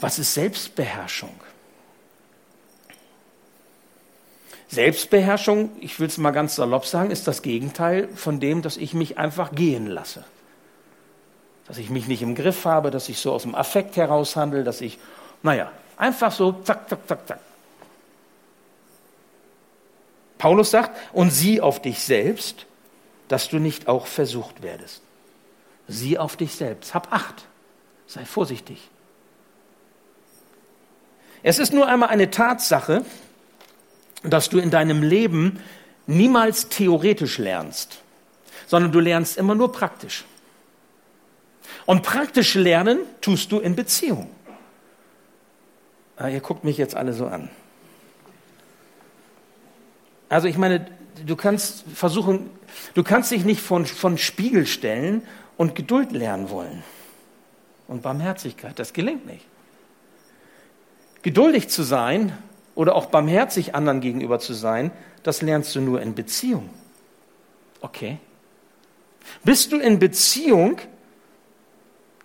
Was 0.03 0.19
ist 0.19 0.35
Selbstbeherrschung? 0.35 1.33
Selbstbeherrschung, 4.67 5.71
ich 5.81 6.01
will 6.01 6.09
es 6.09 6.19
mal 6.19 6.33
ganz 6.33 6.57
salopp 6.57 6.87
sagen, 6.87 7.13
ist 7.13 7.29
das 7.29 7.41
Gegenteil 7.41 8.09
von 8.17 8.41
dem, 8.41 8.63
dass 8.63 8.77
ich 8.77 8.95
mich 8.95 9.17
einfach 9.17 9.53
gehen 9.53 9.87
lasse. 9.87 10.25
Dass 11.69 11.79
ich 11.79 11.89
mich 11.89 12.09
nicht 12.09 12.21
im 12.21 12.35
Griff 12.35 12.65
habe, 12.65 12.91
dass 12.91 13.09
ich 13.09 13.19
so 13.21 13.33
aus 13.33 13.43
dem 13.43 13.55
Affekt 13.55 13.97
heraus 13.97 14.35
handle, 14.35 14.65
dass 14.65 14.81
ich, 14.81 14.99
naja, 15.45 15.71
einfach 15.97 16.33
so 16.33 16.51
zack, 16.51 16.89
zack, 16.89 17.07
zack, 17.07 17.29
zack. 17.29 17.41
Paulus 20.37 20.73
sagt, 20.73 20.99
und 21.13 21.31
sieh 21.31 21.61
auf 21.61 21.81
dich 21.81 22.01
selbst, 22.01 22.67
dass 23.29 23.49
du 23.49 23.61
nicht 23.61 23.87
auch 23.87 24.09
versucht 24.09 24.65
werdest. 24.65 25.01
Sieh 25.87 26.19
auf 26.19 26.37
dich 26.37 26.57
selbst, 26.57 26.93
hab 26.93 27.13
Acht, 27.13 27.45
sei 28.09 28.25
vorsichtig. 28.25 28.89
Es 31.43 31.59
ist 31.59 31.73
nur 31.73 31.89
einmal 31.89 32.09
eine 32.09 32.31
Tatsache, 32.31 33.05
dass 34.23 34.49
du 34.49 34.59
in 34.59 34.71
deinem 34.71 35.03
Leben 35.03 35.59
niemals 36.07 36.69
theoretisch 36.69 37.39
lernst, 37.39 37.99
sondern 38.67 38.93
du 38.93 39.01
lernst 39.01 39.37
immer 39.37 39.55
nur 39.55 39.73
praktisch. 39.73 40.25
Und 41.87 42.03
praktisch 42.03 42.55
lernen 42.55 43.01
tust 43.21 43.51
du 43.51 43.59
in 43.59 43.75
Beziehung. 43.75 44.31
Ah, 46.17 46.29
ihr 46.29 46.41
guckt 46.41 46.63
mich 46.63 46.77
jetzt 46.77 46.95
alle 46.95 47.13
so 47.13 47.27
an. 47.27 47.51
Also 50.29 50.47
ich 50.47 50.57
meine, 50.57 50.87
du 51.27 51.35
kannst 51.35 51.85
versuchen, 51.93 52.51
du 52.95 53.03
kannst 53.03 53.33
dich 53.33 53.45
nicht 53.45 53.61
von, 53.61 53.85
von 53.85 54.17
Spiegel 54.17 54.67
stellen 54.67 55.27
und 55.57 55.75
Geduld 55.75 56.13
lernen 56.13 56.51
wollen. 56.51 56.85
Und 57.89 58.03
Barmherzigkeit, 58.03 58.79
das 58.79 58.93
gelingt 58.93 59.27
nicht. 59.27 59.45
Geduldig 61.23 61.69
zu 61.69 61.83
sein 61.83 62.37
oder 62.75 62.95
auch 62.95 63.07
barmherzig 63.07 63.75
anderen 63.75 64.01
gegenüber 64.01 64.39
zu 64.39 64.55
sein, 64.55 64.91
das 65.23 65.43
lernst 65.43 65.75
du 65.75 65.81
nur 65.81 66.01
in 66.03 66.15
Beziehung. 66.15 66.69
Okay. 67.81 68.19
Bist 69.45 69.73
du 69.73 69.79
in 69.79 69.99
Beziehung, 69.99 70.79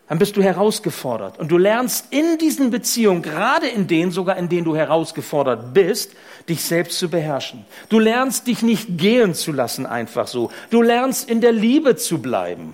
dann 0.08 0.20
bist 0.20 0.38
du 0.38 0.42
herausgefordert. 0.42 1.38
Und 1.38 1.52
du 1.52 1.58
lernst 1.58 2.08
in 2.12 2.38
diesen 2.38 2.72
Beziehungen, 2.72 3.22
gerade 3.22 3.68
in 3.68 3.88
denen, 3.88 4.12
sogar 4.12 4.38
in 4.38 4.48
denen 4.48 4.64
du 4.64 4.76
herausgefordert 4.76 5.74
bist, 5.74 6.14
dich 6.48 6.64
selbst 6.64 6.98
zu 6.98 7.10
beherrschen. 7.10 7.66
Du 7.90 8.00
lernst 8.00 8.48
dich 8.48 8.62
nicht 8.62 8.98
gehen 8.98 9.34
zu 9.34 9.52
lassen 9.52 9.86
einfach 9.86 10.28
so. 10.28 10.50
Du 10.70 10.82
lernst 10.82 11.30
in 11.30 11.42
der 11.42 11.52
Liebe 11.52 11.98
zu 11.98 12.22
bleiben. 12.22 12.74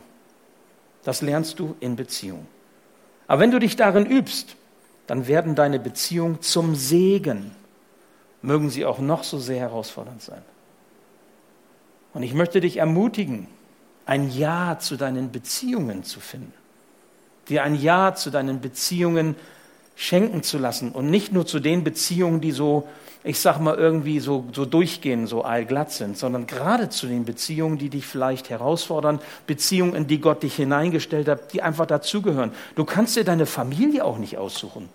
Das 1.03 1.21
lernst 1.21 1.59
du 1.59 1.75
in 1.79 1.95
Beziehung. 1.95 2.45
Aber 3.27 3.41
wenn 3.41 3.51
du 3.51 3.59
dich 3.59 3.75
darin 3.75 4.05
übst, 4.05 4.55
dann 5.07 5.27
werden 5.27 5.55
deine 5.55 5.79
Beziehungen 5.79 6.41
zum 6.41 6.75
Segen, 6.75 7.51
mögen 8.41 8.69
sie 8.69 8.85
auch 8.85 8.99
noch 8.99 9.23
so 9.23 9.39
sehr 9.39 9.59
herausfordernd 9.59 10.21
sein. 10.21 10.41
Und 12.13 12.23
ich 12.23 12.33
möchte 12.33 12.61
dich 12.61 12.77
ermutigen, 12.77 13.47
ein 14.05 14.29
Ja 14.29 14.77
zu 14.79 14.97
deinen 14.97 15.31
Beziehungen 15.31 16.03
zu 16.03 16.19
finden, 16.19 16.53
dir 17.49 17.63
ein 17.63 17.75
Ja 17.75 18.15
zu 18.15 18.29
deinen 18.29 18.61
Beziehungen 18.61 19.35
schenken 19.95 20.43
zu 20.43 20.57
lassen 20.57 20.91
und 20.91 21.09
nicht 21.09 21.31
nur 21.31 21.45
zu 21.45 21.59
den 21.59 21.83
Beziehungen, 21.83 22.41
die 22.41 22.51
so 22.51 22.87
ich 23.23 23.39
sag 23.39 23.59
mal, 23.59 23.75
irgendwie 23.75 24.19
so, 24.19 24.45
so 24.51 24.65
durchgehen, 24.65 25.27
so 25.27 25.43
allglatt 25.43 25.91
sind, 25.91 26.17
sondern 26.17 26.45
gerade 26.45 26.89
zu 26.89 27.07
den 27.07 27.23
Beziehungen, 27.23 27.77
die 27.77 27.89
dich 27.89 28.05
vielleicht 28.05 28.49
herausfordern, 28.49 29.19
Beziehungen, 29.47 29.95
in 29.95 30.07
die 30.07 30.19
Gott 30.19 30.43
dich 30.43 30.55
hineingestellt 30.55 31.27
hat, 31.29 31.53
die 31.53 31.61
einfach 31.61 31.85
dazugehören. 31.85 32.51
Du 32.75 32.83
kannst 32.83 33.15
dir 33.15 33.23
deine 33.23 33.45
Familie 33.45 34.03
auch 34.03 34.17
nicht 34.17 34.37
aussuchen. 34.37 34.89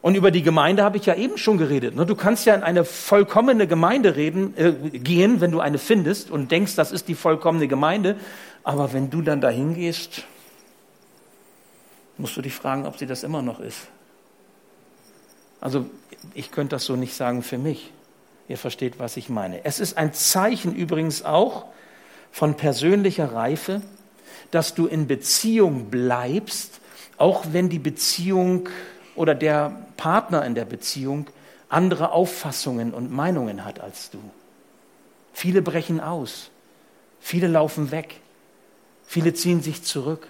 Und 0.00 0.14
über 0.14 0.30
die 0.30 0.42
Gemeinde 0.42 0.84
habe 0.84 0.96
ich 0.96 1.06
ja 1.06 1.14
eben 1.14 1.38
schon 1.38 1.58
geredet. 1.58 1.96
Ne? 1.96 2.06
Du 2.06 2.14
kannst 2.14 2.46
ja 2.46 2.54
in 2.54 2.62
eine 2.62 2.84
vollkommene 2.84 3.66
Gemeinde 3.66 4.14
reden, 4.14 4.54
äh, 4.56 4.72
gehen, 4.72 5.40
wenn 5.40 5.50
du 5.50 5.60
eine 5.60 5.78
findest 5.78 6.30
und 6.30 6.52
denkst, 6.52 6.76
das 6.76 6.92
ist 6.92 7.08
die 7.08 7.14
vollkommene 7.14 7.68
Gemeinde. 7.68 8.16
Aber 8.62 8.92
wenn 8.92 9.10
du 9.10 9.22
dann 9.22 9.40
dahin 9.40 9.74
gehst, 9.74 10.24
musst 12.18 12.36
du 12.36 12.42
dich 12.42 12.54
fragen, 12.54 12.86
ob 12.86 12.98
sie 12.98 13.06
das 13.06 13.22
immer 13.22 13.42
noch 13.42 13.60
ist. 13.60 13.86
Also 15.60 15.86
ich 16.34 16.50
könnte 16.50 16.76
das 16.76 16.84
so 16.84 16.96
nicht 16.96 17.14
sagen 17.14 17.42
für 17.42 17.58
mich. 17.58 17.92
Ihr 18.48 18.58
versteht, 18.58 18.98
was 18.98 19.16
ich 19.16 19.28
meine. 19.28 19.64
Es 19.64 19.80
ist 19.80 19.96
ein 19.96 20.12
Zeichen 20.14 20.74
übrigens 20.74 21.24
auch 21.24 21.66
von 22.32 22.56
persönlicher 22.56 23.32
Reife, 23.32 23.82
dass 24.50 24.74
du 24.74 24.86
in 24.86 25.06
Beziehung 25.06 25.90
bleibst, 25.90 26.80
auch 27.18 27.46
wenn 27.52 27.68
die 27.68 27.78
Beziehung 27.78 28.68
oder 29.14 29.34
der 29.34 29.86
Partner 29.96 30.44
in 30.44 30.54
der 30.54 30.64
Beziehung 30.64 31.28
andere 31.68 32.12
Auffassungen 32.12 32.94
und 32.94 33.12
Meinungen 33.12 33.64
hat 33.64 33.80
als 33.80 34.10
du. 34.10 34.18
Viele 35.32 35.60
brechen 35.60 36.00
aus, 36.00 36.50
viele 37.20 37.48
laufen 37.48 37.90
weg, 37.90 38.20
viele 39.06 39.34
ziehen 39.34 39.62
sich 39.62 39.82
zurück. 39.82 40.28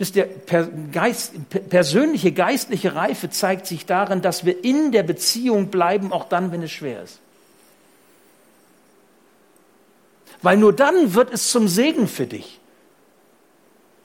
Wisst 0.00 0.16
ihr, 0.16 0.30
Geist, 0.92 1.34
persönliche 1.68 2.32
geistliche 2.32 2.94
Reife 2.94 3.28
zeigt 3.28 3.66
sich 3.66 3.84
darin, 3.84 4.22
dass 4.22 4.46
wir 4.46 4.64
in 4.64 4.92
der 4.92 5.02
Beziehung 5.02 5.66
bleiben, 5.66 6.10
auch 6.10 6.24
dann, 6.24 6.52
wenn 6.52 6.62
es 6.62 6.72
schwer 6.72 7.02
ist. 7.02 7.18
Weil 10.40 10.56
nur 10.56 10.72
dann 10.72 11.12
wird 11.12 11.30
es 11.34 11.50
zum 11.50 11.68
Segen 11.68 12.08
für 12.08 12.26
dich. 12.26 12.60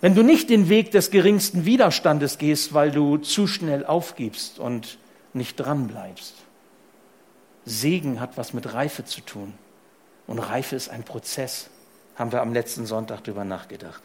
Wenn 0.02 0.16
du 0.16 0.22
nicht 0.22 0.50
den 0.50 0.68
Weg 0.68 0.92
des 0.92 1.12
geringsten 1.12 1.64
Widerstandes 1.64 2.40
gehst, 2.40 2.74
weil 2.74 2.92
du 2.92 3.16
zu 3.16 3.48
schnell 3.48 3.86
aufgibst 3.86 4.60
und 4.60 4.98
nicht 5.32 5.56
dran 5.56 5.88
bleibst. 5.88 6.34
Segen 7.64 8.20
hat 8.20 8.36
was 8.36 8.52
mit 8.52 8.74
Reife 8.74 9.06
zu 9.06 9.22
tun. 9.22 9.54
Und 10.28 10.40
Reife 10.40 10.76
ist 10.76 10.90
ein 10.90 11.04
Prozess. 11.04 11.70
Haben 12.18 12.34
wir 12.34 12.42
am 12.42 12.52
letzten 12.52 12.86
Sonntag 12.86 13.24
darüber 13.24 13.46
nachgedacht. 13.46 14.02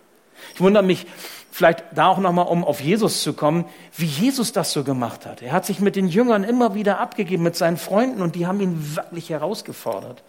Ich 0.54 0.60
wundere 0.60 0.82
mich 0.82 1.06
vielleicht 1.50 1.84
da 1.94 2.08
auch 2.08 2.18
nochmal, 2.18 2.46
um 2.46 2.64
auf 2.64 2.80
Jesus 2.80 3.22
zu 3.22 3.32
kommen, 3.32 3.64
wie 3.96 4.06
Jesus 4.06 4.52
das 4.52 4.72
so 4.72 4.84
gemacht 4.84 5.26
hat. 5.26 5.42
Er 5.42 5.52
hat 5.52 5.66
sich 5.66 5.80
mit 5.80 5.96
den 5.96 6.08
Jüngern 6.08 6.44
immer 6.44 6.74
wieder 6.74 7.00
abgegeben, 7.00 7.42
mit 7.42 7.56
seinen 7.56 7.76
Freunden, 7.76 8.22
und 8.22 8.34
die 8.34 8.46
haben 8.46 8.60
ihn 8.60 8.96
wirklich 8.96 9.30
herausgefordert. 9.30 10.22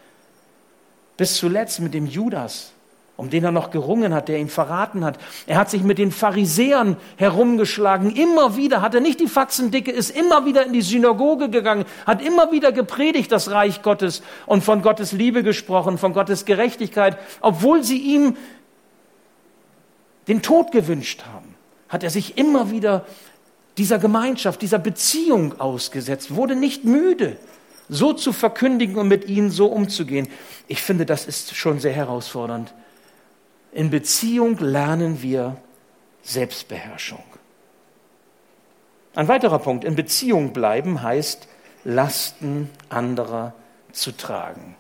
Bis 1.18 1.36
zuletzt 1.36 1.80
mit 1.80 1.94
dem 1.94 2.08
Judas, 2.08 2.74
um 3.18 3.30
den 3.30 3.44
er 3.44 3.52
noch 3.52 3.70
gerungen 3.70 4.16
hat, 4.16 4.30
der 4.30 4.40
ihn 4.40 4.50
verraten 4.50 5.06
hat. 5.06 5.20
Er 5.46 5.58
hat 5.58 5.70
sich 5.70 5.84
mit 5.84 6.00
den 6.00 6.12
Pharisäern 6.12 6.98
herumgeschlagen. 7.18 8.10
Immer 8.10 8.56
wieder 8.58 8.82
hat 8.82 8.96
er 8.96 9.02
nicht 9.02 9.20
die 9.20 9.28
Faxendicke, 9.28 9.92
ist 9.92 10.10
immer 10.10 10.46
wieder 10.46 10.66
in 10.66 10.74
die 10.74 10.82
Synagoge 10.82 11.50
gegangen, 11.50 11.86
hat 12.08 12.24
immer 12.24 12.52
wieder 12.52 12.72
gepredigt, 12.72 13.32
das 13.32 13.52
Reich 13.52 13.84
Gottes 13.84 14.24
und 14.48 14.64
von 14.64 14.82
Gottes 14.82 15.12
Liebe 15.12 15.44
gesprochen, 15.44 16.00
von 16.00 16.14
Gottes 16.14 16.46
Gerechtigkeit, 16.46 17.18
obwohl 17.42 17.84
sie 17.84 18.00
ihm 18.00 18.38
den 20.28 20.42
Tod 20.42 20.72
gewünscht 20.72 21.24
haben, 21.26 21.56
hat 21.90 22.04
er 22.04 22.10
sich 22.10 22.38
immer 22.38 22.72
wieder 22.72 23.06
dieser 23.78 24.00
Gemeinschaft, 24.00 24.62
dieser 24.62 24.80
Beziehung 24.80 25.60
ausgesetzt, 25.60 26.36
wurde 26.36 26.56
nicht 26.56 26.86
müde, 26.86 27.38
so 27.90 28.14
zu 28.14 28.32
verkündigen 28.34 28.96
und 28.98 29.08
mit 29.08 29.28
ihnen 29.28 29.52
so 29.52 29.68
umzugehen. 29.68 30.28
Ich 30.68 30.82
finde, 30.82 31.06
das 31.06 31.26
ist 31.26 31.56
schon 31.56 31.80
sehr 31.80 31.94
herausfordernd. 31.94 32.74
In 33.72 33.90
Beziehung 33.90 34.58
lernen 34.60 35.22
wir 35.22 35.58
Selbstbeherrschung. 36.24 37.24
Ein 39.14 39.28
weiterer 39.28 39.60
Punkt, 39.60 39.84
in 39.84 39.96
Beziehung 39.96 40.54
bleiben 40.54 41.02
heißt, 41.02 41.48
Lasten 41.84 42.70
anderer 42.90 43.54
zu 43.92 44.12
tragen. 44.12 44.76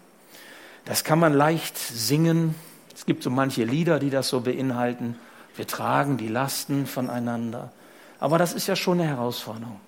Das 0.85 1.03
kann 1.03 1.19
man 1.19 1.33
leicht 1.33 1.77
singen. 1.77 2.55
Es 2.95 3.05
gibt 3.05 3.23
so 3.23 3.29
manche 3.29 3.63
Lieder, 3.63 3.99
die 3.99 4.09
das 4.09 4.29
so 4.29 4.41
beinhalten. 4.41 5.17
Wir 5.55 5.67
tragen 5.67 6.17
die 6.17 6.27
Lasten 6.27 6.85
voneinander. 6.85 7.71
Aber 8.19 8.37
das 8.37 8.53
ist 8.53 8.67
ja 8.67 8.75
schon 8.75 8.99
eine 8.99 9.09
Herausforderung. 9.09 9.79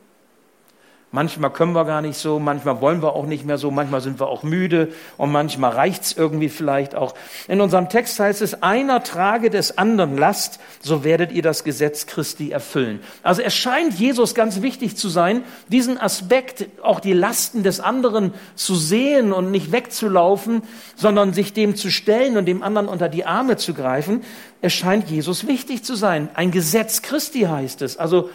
Manchmal 1.16 1.52
können 1.54 1.74
wir 1.74 1.86
gar 1.86 2.02
nicht 2.02 2.18
so, 2.18 2.40
manchmal 2.40 2.82
wollen 2.82 3.04
wir 3.04 3.14
auch 3.14 3.28
nicht 3.28 3.46
mehr 3.46 3.60
so, 3.60 3.70
manchmal 3.70 4.02
sind 4.02 4.20
wir 4.20 4.30
auch 4.30 4.42
müde 4.42 4.92
und 5.16 5.32
manchmal 5.32 5.70
reicht's 5.70 6.14
irgendwie 6.14 6.50
vielleicht 6.50 6.96
auch. 6.96 7.14
In 7.48 7.62
unserem 7.62 7.88
Text 7.88 8.20
heißt 8.20 8.42
es, 8.42 8.64
einer 8.64 9.04
trage 9.04 9.52
des 9.52 9.78
anderen 9.78 10.18
Last, 10.18 10.60
so 10.82 11.04
werdet 11.04 11.32
ihr 11.32 11.44
das 11.44 11.64
Gesetz 11.64 12.08
Christi 12.08 12.50
erfüllen. 12.50 13.00
Also 13.22 13.44
es 13.44 13.54
scheint 13.54 13.94
Jesus 13.94 14.34
ganz 14.34 14.64
wichtig 14.64 14.98
zu 14.98 15.08
sein, 15.08 15.44
diesen 15.68 16.00
Aspekt, 16.00 16.66
auch 16.82 17.00
die 17.00 17.14
Lasten 17.14 17.62
des 17.62 17.80
anderen 17.80 18.34
zu 18.56 18.74
sehen 18.74 19.34
und 19.34 19.52
nicht 19.52 19.72
wegzulaufen, 19.72 20.64
sondern 20.96 21.32
sich 21.32 21.54
dem 21.54 21.76
zu 21.76 21.92
stellen 21.92 22.38
und 22.38 22.46
dem 22.48 22.64
anderen 22.64 22.88
unter 22.88 23.08
die 23.08 23.24
Arme 23.24 23.58
zu 23.58 23.76
greifen. 23.76 24.24
Es 24.64 24.74
scheint 24.74 25.12
Jesus 25.12 25.46
wichtig 25.46 25.84
zu 25.84 25.94
sein. 25.94 26.30
Ein 26.34 26.50
Gesetz 26.50 27.04
Christi 27.04 27.42
heißt 27.42 27.84
es. 27.84 27.98
Also 27.98 28.32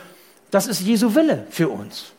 das 0.52 0.68
ist 0.68 0.80
Jesu 0.80 1.16
Wille 1.16 1.44
für 1.50 1.70
uns. 1.70 2.12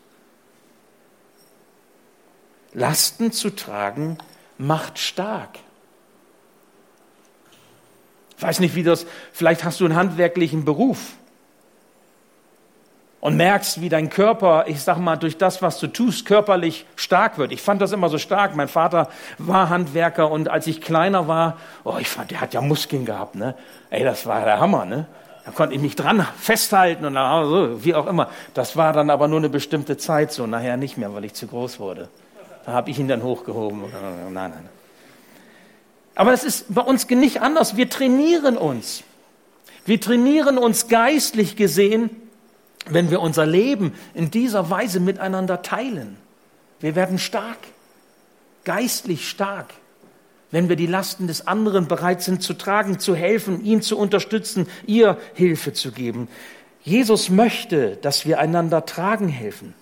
Lasten 2.80 3.32
zu 3.32 3.50
tragen 3.52 4.18
macht 4.58 4.98
stark. 5.00 5.60
Ich 8.38 8.44
weiß 8.44 8.62
nicht, 8.62 8.74
wie 8.76 8.84
das, 8.84 9.06
vielleicht 9.34 9.66
hast 9.66 9.82
du 9.82 9.86
einen 9.86 9.96
handwerklichen 9.96 10.64
Beruf 10.64 11.00
und 13.20 13.36
merkst, 13.36 13.82
wie 13.82 13.90
dein 13.90 14.10
Körper, 14.10 14.64
ich 14.68 14.82
sag 14.82 14.98
mal, 14.98 15.18
durch 15.18 15.38
das, 15.38 15.62
was 15.62 15.78
du 15.80 15.88
tust, 15.88 16.26
körperlich 16.26 16.86
stark 16.96 17.38
wird. 17.38 17.52
Ich 17.52 17.62
fand 17.62 17.82
das 17.82 17.92
immer 17.92 18.08
so 18.08 18.18
stark. 18.18 18.56
Mein 18.56 18.70
Vater 18.70 19.10
war 19.38 19.68
Handwerker 19.68 20.32
und 20.32 20.48
als 20.48 20.68
ich 20.68 20.80
kleiner 20.80 21.28
war, 21.28 21.58
oh, 21.84 21.98
ich 22.00 22.08
fand, 22.08 22.32
der 22.32 22.40
hat 22.40 22.54
ja 22.54 22.62
Muskeln 22.62 23.04
gehabt, 23.04 23.36
ne? 23.36 23.56
Ey, 23.90 24.06
das 24.06 24.26
war 24.26 24.46
der 24.46 24.62
Hammer, 24.62 24.86
ne? 24.86 25.06
Da 25.44 25.52
konnte 25.52 25.76
ich 25.76 25.82
mich 25.82 25.98
dran 25.98 26.26
festhalten 26.40 27.04
und 27.04 27.16
so, 27.16 27.84
wie 27.84 27.94
auch 27.94 28.08
immer. 28.08 28.30
Das 28.54 28.78
war 28.78 28.94
dann 28.94 29.10
aber 29.10 29.28
nur 29.28 29.40
eine 29.40 29.50
bestimmte 29.50 29.98
Zeit 29.98 30.32
so, 30.32 30.48
nachher 30.48 30.78
nicht 30.78 30.98
mehr, 30.98 31.14
weil 31.14 31.26
ich 31.26 31.34
zu 31.34 31.48
groß 31.48 31.80
wurde. 31.80 32.08
Habe 32.72 32.92
ich 32.92 33.00
ihn 33.00 33.08
dann 33.08 33.24
hochgehoben. 33.24 33.84
Nein, 34.32 34.52
nein. 34.52 34.70
Aber 36.16 36.34
es 36.34 36.44
ist 36.44 36.74
bei 36.74 36.82
uns 36.82 37.08
nicht 37.10 37.42
anders. 37.42 37.78
Wir 37.78 37.90
trainieren 37.90 38.58
uns. 38.58 39.04
Wir 39.86 40.02
trainieren 40.02 40.58
uns 40.58 40.88
geistlich 40.88 41.56
gesehen, 41.56 42.10
wenn 42.90 43.10
wir 43.10 43.22
unser 43.22 43.46
Leben 43.46 43.94
in 44.14 44.30
dieser 44.32 44.70
Weise 44.70 45.00
miteinander 45.00 45.62
teilen. 45.62 46.18
Wir 46.80 46.96
werden 46.96 47.20
stark, 47.20 47.58
geistlich 48.66 49.30
stark, 49.30 49.74
wenn 50.52 50.70
wir 50.70 50.76
die 50.76 50.88
Lasten 50.88 51.28
des 51.28 51.48
anderen 51.48 51.88
bereit 51.88 52.22
sind 52.22 52.42
zu 52.42 52.54
tragen, 52.54 53.00
zu 53.00 53.16
helfen, 53.16 53.64
ihn 53.64 53.82
zu 53.82 53.98
unterstützen, 53.98 54.68
ihr 54.86 55.18
Hilfe 55.34 55.74
zu 55.74 55.92
geben. 55.92 56.28
Jesus 56.84 57.30
möchte, 57.30 57.98
dass 57.98 58.26
wir 58.26 58.40
einander 58.40 58.86
tragen 58.86 59.28
helfen. 59.28 59.74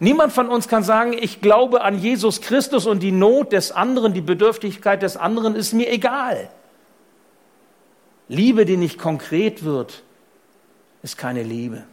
Niemand 0.00 0.32
von 0.32 0.48
uns 0.48 0.68
kann 0.68 0.82
sagen, 0.82 1.12
ich 1.12 1.40
glaube 1.40 1.82
an 1.82 1.98
Jesus 1.98 2.40
Christus 2.40 2.86
und 2.86 3.02
die 3.02 3.12
Not 3.12 3.52
des 3.52 3.72
anderen, 3.72 4.14
die 4.14 4.20
Bedürftigkeit 4.20 5.02
des 5.02 5.16
anderen 5.16 5.54
ist 5.54 5.72
mir 5.72 5.90
egal. 5.90 6.48
Liebe, 8.28 8.64
die 8.64 8.76
nicht 8.76 8.98
konkret 8.98 9.64
wird, 9.64 10.02
ist 11.02 11.16
keine 11.16 11.42
Liebe. 11.42 11.84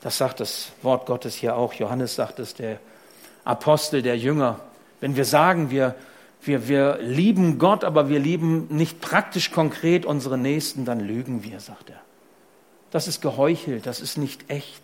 Das 0.00 0.18
sagt 0.18 0.40
das 0.40 0.72
Wort 0.82 1.06
Gottes 1.06 1.34
hier 1.34 1.56
auch. 1.56 1.74
Johannes 1.74 2.16
sagt 2.16 2.38
es, 2.40 2.54
der 2.54 2.80
Apostel, 3.44 4.02
der 4.02 4.16
Jünger. 4.16 4.60
Wenn 5.00 5.14
wir 5.16 5.24
sagen, 5.24 5.70
wir, 5.70 5.94
wir, 6.42 6.68
wir 6.68 6.98
lieben 7.00 7.58
Gott, 7.58 7.84
aber 7.84 8.08
wir 8.08 8.18
lieben 8.18 8.66
nicht 8.70 9.00
praktisch 9.00 9.52
konkret 9.52 10.04
unsere 10.04 10.38
Nächsten, 10.38 10.84
dann 10.84 11.00
lügen 11.00 11.44
wir, 11.44 11.60
sagt 11.60 11.90
er. 11.90 12.00
Das 12.90 13.06
ist 13.08 13.20
geheuchelt, 13.22 13.86
das 13.86 14.00
ist 14.00 14.18
nicht 14.18 14.50
echt. 14.50 14.82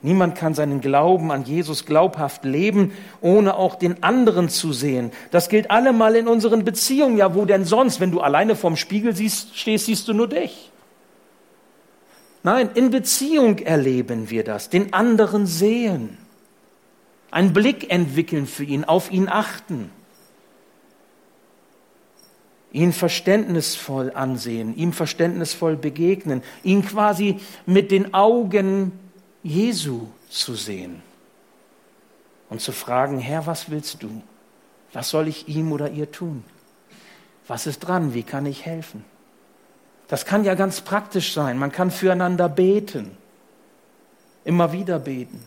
Niemand 0.00 0.36
kann 0.36 0.54
seinen 0.54 0.80
Glauben 0.80 1.32
an 1.32 1.44
Jesus 1.44 1.84
glaubhaft 1.84 2.44
leben, 2.44 2.92
ohne 3.20 3.56
auch 3.56 3.74
den 3.74 4.02
anderen 4.04 4.48
zu 4.48 4.72
sehen. 4.72 5.10
Das 5.32 5.48
gilt 5.48 5.72
allemal 5.72 6.14
in 6.14 6.28
unseren 6.28 6.64
Beziehungen. 6.64 7.16
Ja, 7.16 7.34
wo 7.34 7.44
denn 7.44 7.64
sonst? 7.64 7.98
Wenn 7.98 8.12
du 8.12 8.20
alleine 8.20 8.54
vorm 8.54 8.76
Spiegel 8.76 9.14
siehst, 9.14 9.58
stehst, 9.58 9.86
siehst 9.86 10.06
du 10.06 10.12
nur 10.12 10.28
dich. 10.28 10.70
Nein, 12.44 12.70
in 12.74 12.90
Beziehung 12.90 13.58
erleben 13.58 14.30
wir 14.30 14.44
das, 14.44 14.70
den 14.70 14.92
anderen 14.92 15.46
sehen, 15.46 16.16
einen 17.32 17.52
Blick 17.52 17.92
entwickeln 17.92 18.46
für 18.46 18.64
ihn, 18.64 18.84
auf 18.84 19.10
ihn 19.10 19.28
achten, 19.28 19.90
ihn 22.72 22.92
verständnisvoll 22.92 24.12
ansehen, 24.14 24.76
ihm 24.76 24.92
verständnisvoll 24.92 25.76
begegnen, 25.76 26.42
ihn 26.62 26.84
quasi 26.86 27.38
mit 27.66 27.90
den 27.90 28.14
Augen 28.14 28.92
Jesu 29.42 30.08
zu 30.28 30.54
sehen 30.54 31.02
und 32.50 32.60
zu 32.60 32.72
fragen, 32.72 33.18
Herr, 33.18 33.46
was 33.46 33.70
willst 33.70 34.02
du? 34.02 34.22
Was 34.92 35.10
soll 35.10 35.28
ich 35.28 35.48
ihm 35.48 35.72
oder 35.72 35.90
ihr 35.90 36.10
tun? 36.10 36.44
Was 37.46 37.66
ist 37.66 37.80
dran? 37.80 38.14
Wie 38.14 38.22
kann 38.22 38.46
ich 38.46 38.66
helfen? 38.66 39.04
Das 40.08 40.24
kann 40.24 40.44
ja 40.44 40.54
ganz 40.54 40.80
praktisch 40.80 41.34
sein. 41.34 41.58
Man 41.58 41.70
kann 41.70 41.90
füreinander 41.90 42.48
beten, 42.48 43.16
immer 44.44 44.72
wieder 44.72 44.98
beten, 44.98 45.44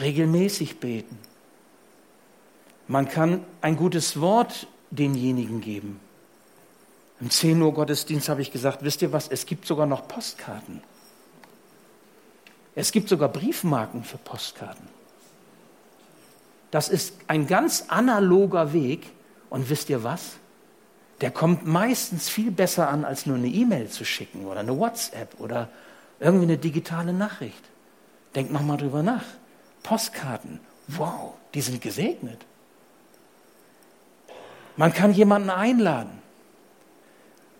regelmäßig 0.00 0.80
beten. 0.80 1.18
Man 2.88 3.08
kann 3.08 3.44
ein 3.60 3.76
gutes 3.76 4.20
Wort 4.20 4.66
denjenigen 4.90 5.60
geben. 5.60 6.00
Im 7.20 7.30
10 7.30 7.62
Uhr 7.62 7.72
Gottesdienst 7.72 8.28
habe 8.28 8.42
ich 8.42 8.52
gesagt, 8.52 8.82
wisst 8.82 9.00
ihr 9.00 9.12
was, 9.12 9.28
es 9.28 9.46
gibt 9.46 9.66
sogar 9.66 9.86
noch 9.86 10.08
Postkarten. 10.08 10.82
Es 12.74 12.92
gibt 12.92 13.08
sogar 13.08 13.28
Briefmarken 13.28 14.04
für 14.04 14.18
Postkarten. 14.18 14.88
Das 16.70 16.88
ist 16.88 17.14
ein 17.28 17.46
ganz 17.46 17.84
analoger 17.88 18.72
Weg. 18.72 19.12
Und 19.48 19.70
wisst 19.70 19.88
ihr 19.90 20.02
was? 20.02 20.32
Der 21.20 21.30
kommt 21.30 21.64
meistens 21.64 22.28
viel 22.28 22.50
besser 22.50 22.88
an, 22.88 23.04
als 23.04 23.26
nur 23.26 23.36
eine 23.36 23.46
E-Mail 23.46 23.88
zu 23.88 24.04
schicken 24.04 24.46
oder 24.46 24.60
eine 24.60 24.76
WhatsApp 24.76 25.38
oder 25.38 25.68
irgendwie 26.18 26.46
eine 26.46 26.58
digitale 26.58 27.12
Nachricht. 27.12 27.62
Denkt 28.34 28.52
nochmal 28.52 28.78
drüber 28.78 29.04
nach. 29.04 29.22
Postkarten, 29.84 30.58
wow, 30.88 31.34
die 31.54 31.60
sind 31.60 31.80
gesegnet. 31.80 32.44
Man 34.76 34.92
kann 34.92 35.12
jemanden 35.12 35.50
einladen. 35.50 36.23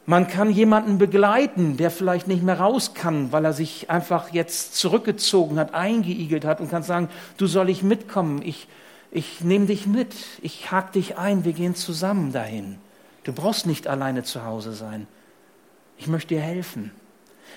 Man 0.07 0.29
kann 0.29 0.51
jemanden 0.51 0.99
begleiten, 0.99 1.79
der 1.79 1.91
vielleicht 1.91 2.29
nicht 2.29 2.43
mehr 2.43 2.61
raus 2.61 2.93
kann, 2.93 3.33
weil 3.33 3.45
er 3.45 3.55
sich 3.55 3.89
einfach 3.89 4.33
jetzt 4.33 4.77
zurückgezogen 4.77 5.59
hat, 5.59 5.73
eingeigelt 5.73 6.45
hat 6.45 6.61
und 6.61 6.71
kann 6.71 6.83
sagen, 6.83 7.09
du 7.39 7.47
soll 7.47 7.71
ich 7.71 7.83
mitkommen, 7.83 8.43
ich, 8.45 8.69
ich 9.11 9.41
nehme 9.41 9.65
dich 9.65 9.87
mit, 9.87 10.15
ich 10.43 10.71
hake 10.71 10.93
dich 10.93 11.17
ein, 11.17 11.45
wir 11.45 11.55
gehen 11.55 11.75
zusammen 11.75 12.33
dahin. 12.33 12.77
Du 13.23 13.33
brauchst 13.33 13.67
nicht 13.67 13.87
alleine 13.87 14.25
zu 14.25 14.45
Hause 14.45 14.75
sein. 14.75 15.07
Ich 15.97 16.07
möchte 16.07 16.35
dir 16.35 16.43
helfen. 16.43 16.91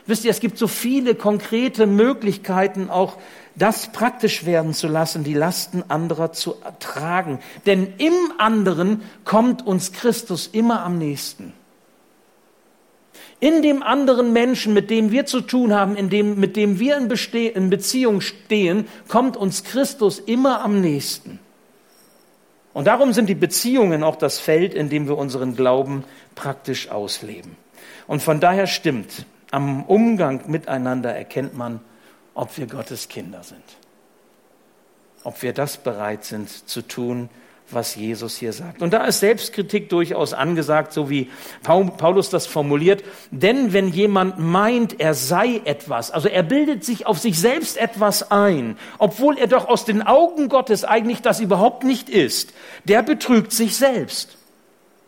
Wisst 0.06 0.24
ihr, 0.24 0.32
es 0.32 0.40
gibt 0.40 0.58
so 0.58 0.68
viele 0.68 1.16
konkrete 1.16 1.86
Möglichkeiten, 1.86 2.90
auch 2.90 3.18
das 3.56 3.92
praktisch 3.92 4.46
werden 4.46 4.74
zu 4.74 4.88
lassen, 4.88 5.26
die 5.26 5.34
Lasten 5.34 5.84
anderer 5.90 6.32
zu 6.32 6.56
ertragen. 6.64 7.40
Denn 7.66 7.94
im 7.98 8.16
anderen 8.38 9.02
kommt 9.26 9.68
uns 9.68 9.92
Christus 9.92 10.48
immer 10.48 10.84
am 10.84 10.98
nächsten. 10.98 11.52
In 13.40 13.62
dem 13.62 13.84
anderen 13.84 14.34
Menschen, 14.34 14.74
mit 14.74 14.90
dem 14.90 15.12
wir 15.12 15.28
zu 15.28 15.42
tun 15.42 15.74
haben, 15.74 15.96
in 15.96 16.10
dem, 16.10 16.40
mit 16.40 16.56
dem 16.56 16.80
wir 16.80 16.98
in, 16.98 17.08
Beste 17.08 17.38
in 17.40 17.70
Beziehung 17.70 18.22
stehen, 18.22 18.88
kommt 19.08 19.38
uns 19.38 19.64
Christus 19.64 20.18
immer 20.18 20.62
am 20.62 20.82
nächsten. 20.82 21.40
Und 22.74 22.86
darum 22.86 23.14
sind 23.14 23.28
die 23.28 23.36
Beziehungen 23.36 24.04
auch 24.04 24.16
das 24.16 24.40
Feld, 24.40 24.74
in 24.74 24.90
dem 24.90 25.08
wir 25.08 25.18
unseren 25.18 25.56
Glauben 25.56 26.04
praktisch 26.36 26.90
ausleben. 26.90 27.56
Und 28.08 28.22
von 28.22 28.40
daher 28.40 28.68
stimmt, 28.68 29.26
am 29.52 29.84
Umgang 29.84 30.42
miteinander 30.48 31.14
erkennt 31.14 31.56
man, 31.56 31.80
ob 32.34 32.58
wir 32.58 32.68
Gottes 32.68 33.08
Kinder 33.08 33.44
sind. 33.44 33.64
Ob 35.24 35.42
wir 35.42 35.54
das 35.54 35.78
bereit 35.78 36.24
sind 36.24 36.50
zu 36.50 36.82
tun, 36.82 37.30
was 37.72 37.96
Jesus 37.96 38.38
hier 38.38 38.54
sagt. 38.54 38.82
Und 38.82 38.94
da 38.94 39.06
ist 39.06 39.20
Selbstkritik 39.20 39.90
durchaus 39.90 40.34
angesagt, 40.34 40.94
so 40.94 41.10
wie 41.10 41.30
Paulus 41.64 42.30
das 42.30 42.48
formuliert. 42.48 43.04
Denn 43.32 43.74
wenn 43.74 43.90
jemand 43.90 44.40
meint, 44.40 45.00
er 45.00 45.14
sei 45.14 45.62
etwas, 45.66 46.12
also 46.12 46.30
er 46.30 46.44
bildet 46.44 46.86
sich 46.86 47.06
auf 47.06 47.20
sich 47.20 47.40
selbst 47.40 47.78
etwas 47.78 48.32
ein, 48.32 48.78
obwohl 49.00 49.38
er 49.38 49.48
doch 49.48 49.68
aus 49.68 49.86
den 49.86 50.02
Augen 50.02 50.50
Gottes 50.50 50.86
eigentlich 50.86 51.22
das 51.22 51.40
überhaupt 51.40 51.84
nicht 51.84 52.10
ist, 52.10 52.54
der 52.86 53.04
betrügt 53.04 53.52
sich 53.52 53.76
selbst. 53.76 54.37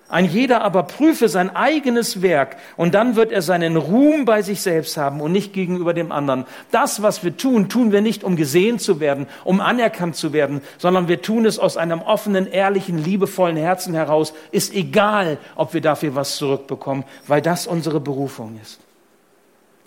Ein 0.09 0.25
jeder 0.25 0.61
aber 0.61 0.83
prüfe 0.83 1.29
sein 1.29 1.55
eigenes 1.55 2.21
Werk 2.21 2.57
und 2.75 2.93
dann 2.93 3.15
wird 3.15 3.31
er 3.31 3.41
seinen 3.41 3.77
Ruhm 3.77 4.25
bei 4.25 4.41
sich 4.41 4.61
selbst 4.61 4.97
haben 4.97 5.21
und 5.21 5.31
nicht 5.31 5.53
gegenüber 5.53 5.93
dem 5.93 6.11
anderen. 6.11 6.45
Das, 6.71 7.01
was 7.01 7.23
wir 7.23 7.37
tun, 7.37 7.69
tun 7.69 7.91
wir 7.91 8.01
nicht, 8.01 8.23
um 8.23 8.35
gesehen 8.35 8.79
zu 8.79 8.99
werden, 8.99 9.27
um 9.43 9.61
anerkannt 9.61 10.15
zu 10.15 10.33
werden, 10.33 10.61
sondern 10.77 11.07
wir 11.07 11.21
tun 11.21 11.45
es 11.45 11.59
aus 11.59 11.77
einem 11.77 12.01
offenen, 12.01 12.47
ehrlichen, 12.47 12.97
liebevollen 12.97 13.57
Herzen 13.57 13.93
heraus. 13.93 14.33
Ist 14.51 14.73
egal, 14.73 15.37
ob 15.55 15.73
wir 15.73 15.81
dafür 15.81 16.15
was 16.15 16.37
zurückbekommen, 16.37 17.03
weil 17.27 17.41
das 17.41 17.67
unsere 17.67 17.99
Berufung 17.99 18.59
ist. 18.61 18.79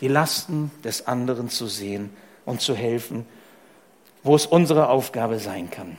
Die 0.00 0.08
Lasten 0.08 0.70
des 0.84 1.06
anderen 1.06 1.48
zu 1.48 1.66
sehen 1.66 2.10
und 2.44 2.60
zu 2.60 2.74
helfen 2.74 3.26
wo 4.22 4.34
es 4.34 4.46
unsere 4.46 4.88
Aufgabe 4.88 5.38
sein 5.38 5.70
kann. 5.70 5.96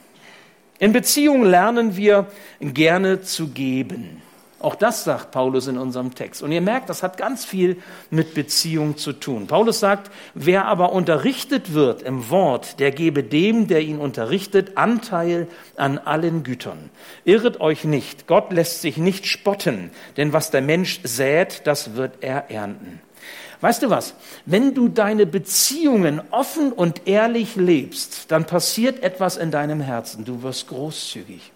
In 0.79 0.93
Beziehung 0.93 1.43
lernen 1.43 1.95
wir 1.95 2.27
gerne 2.59 3.21
zu 3.21 3.49
geben. 3.49 4.21
Auch 4.63 4.75
das 4.75 5.03
sagt 5.03 5.31
Paulus 5.31 5.67
in 5.67 5.77
unserem 5.77 6.15
Text. 6.15 6.41
Und 6.41 6.53
ihr 6.53 6.62
merkt, 6.62 6.89
das 6.89 7.03
hat 7.03 7.17
ganz 7.17 7.43
viel 7.43 7.81
mit 8.09 8.33
Beziehung 8.33 8.95
zu 8.95 9.12
tun. 9.12 9.45
Paulus 9.45 9.81
sagt, 9.81 10.09
wer 10.36 10.65
aber 10.65 10.93
unterrichtet 10.93 11.73
wird 11.73 12.01
im 12.01 12.29
Wort, 12.29 12.79
der 12.79 12.91
gebe 12.91 13.23
dem, 13.23 13.67
der 13.67 13.81
ihn 13.81 13.99
unterrichtet, 13.99 14.77
Anteil 14.77 15.47
an 15.75 15.97
allen 15.97 16.43
Gütern. 16.43 16.89
Irret 17.25 17.59
euch 17.59 17.83
nicht, 17.83 18.25
Gott 18.25 18.53
lässt 18.53 18.81
sich 18.81 18.95
nicht 18.95 19.25
spotten, 19.25 19.91
denn 20.15 20.31
was 20.31 20.49
der 20.49 20.62
Mensch 20.62 21.01
sät, 21.03 21.63
das 21.65 21.95
wird 21.95 22.19
er 22.21 22.49
ernten. 22.49 23.01
Weißt 23.63 23.82
du 23.82 23.89
was? 23.89 24.13
Wenn 24.45 24.73
du 24.73 24.89
deine 24.89 25.26
Beziehungen 25.26 26.19
offen 26.32 26.73
und 26.73 27.08
ehrlich 27.08 27.56
lebst, 27.56 28.30
dann 28.30 28.43
passiert 28.43 29.02
etwas 29.02 29.38
in 29.38 29.52
deinem 29.52 29.80
Herzen. 29.80 30.26
Du 30.26 30.43
wirst 30.43 30.67
großzügig. 30.67 31.54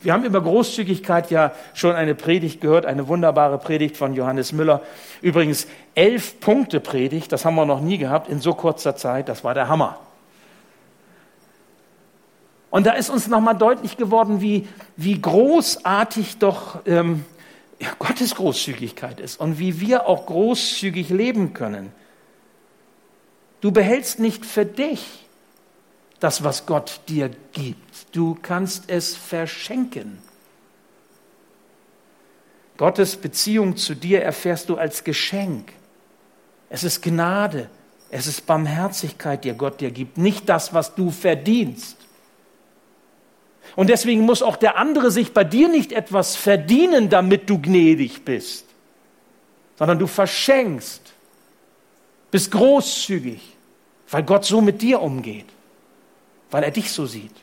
Wir 0.00 0.12
haben 0.12 0.22
über 0.22 0.40
Großzügigkeit 0.40 1.32
ja 1.32 1.50
schon 1.74 1.96
eine 1.96 2.14
Predigt 2.14 2.60
gehört, 2.60 2.86
eine 2.86 3.08
wunderbare 3.08 3.58
Predigt 3.58 3.96
von 3.96 4.14
Johannes 4.14 4.52
Müller. 4.52 4.80
Übrigens 5.22 5.66
elf 5.96 6.38
Punkte 6.38 6.78
Predigt, 6.78 7.32
das 7.32 7.44
haben 7.44 7.56
wir 7.56 7.66
noch 7.66 7.80
nie 7.80 7.98
gehabt 7.98 8.28
in 8.28 8.40
so 8.40 8.54
kurzer 8.54 8.94
Zeit, 8.94 9.28
das 9.28 9.42
war 9.42 9.54
der 9.54 9.66
Hammer. 9.68 9.98
Und 12.70 12.86
da 12.86 12.92
ist 12.92 13.10
uns 13.10 13.26
nochmal 13.26 13.56
deutlich 13.56 13.96
geworden, 13.96 14.40
wie, 14.40 14.68
wie 14.96 15.20
großartig 15.20 16.38
doch 16.38 16.78
ähm, 16.86 17.24
ja, 17.78 17.92
Gottes 17.98 18.34
Großzügigkeit 18.34 19.20
ist 19.20 19.38
und 19.38 19.58
wie 19.58 19.80
wir 19.80 20.06
auch 20.06 20.26
großzügig 20.26 21.10
leben 21.10 21.52
können. 21.52 21.92
Du 23.60 23.70
behältst 23.70 24.18
nicht 24.18 24.46
für 24.46 24.64
dich 24.64 25.26
das, 26.20 26.42
was 26.44 26.66
Gott 26.66 27.00
dir 27.08 27.30
gibt. 27.52 28.14
Du 28.16 28.36
kannst 28.40 28.84
es 28.88 29.14
verschenken. 29.14 30.18
Gottes 32.76 33.16
Beziehung 33.16 33.76
zu 33.76 33.94
dir 33.94 34.22
erfährst 34.22 34.68
du 34.68 34.76
als 34.76 35.04
Geschenk. 35.04 35.72
Es 36.68 36.84
ist 36.84 37.02
Gnade, 37.02 37.70
es 38.10 38.26
ist 38.26 38.46
Barmherzigkeit, 38.46 39.44
die 39.44 39.52
Gott 39.52 39.80
dir 39.80 39.90
gibt, 39.90 40.18
nicht 40.18 40.48
das, 40.48 40.74
was 40.74 40.94
du 40.94 41.10
verdienst. 41.10 41.96
Und 43.74 43.90
deswegen 43.90 44.22
muss 44.22 44.42
auch 44.42 44.56
der 44.56 44.76
andere 44.76 45.10
sich 45.10 45.32
bei 45.32 45.44
dir 45.44 45.68
nicht 45.68 45.92
etwas 45.92 46.36
verdienen, 46.36 47.10
damit 47.10 47.50
du 47.50 47.60
gnädig 47.60 48.24
bist, 48.24 48.66
sondern 49.78 49.98
du 49.98 50.06
verschenkst, 50.06 51.02
bist 52.30 52.50
großzügig, 52.50 53.40
weil 54.10 54.22
Gott 54.22 54.44
so 54.44 54.60
mit 54.60 54.82
dir 54.82 55.02
umgeht, 55.02 55.46
weil 56.50 56.62
er 56.62 56.70
dich 56.70 56.92
so 56.92 57.06
sieht. 57.06 57.34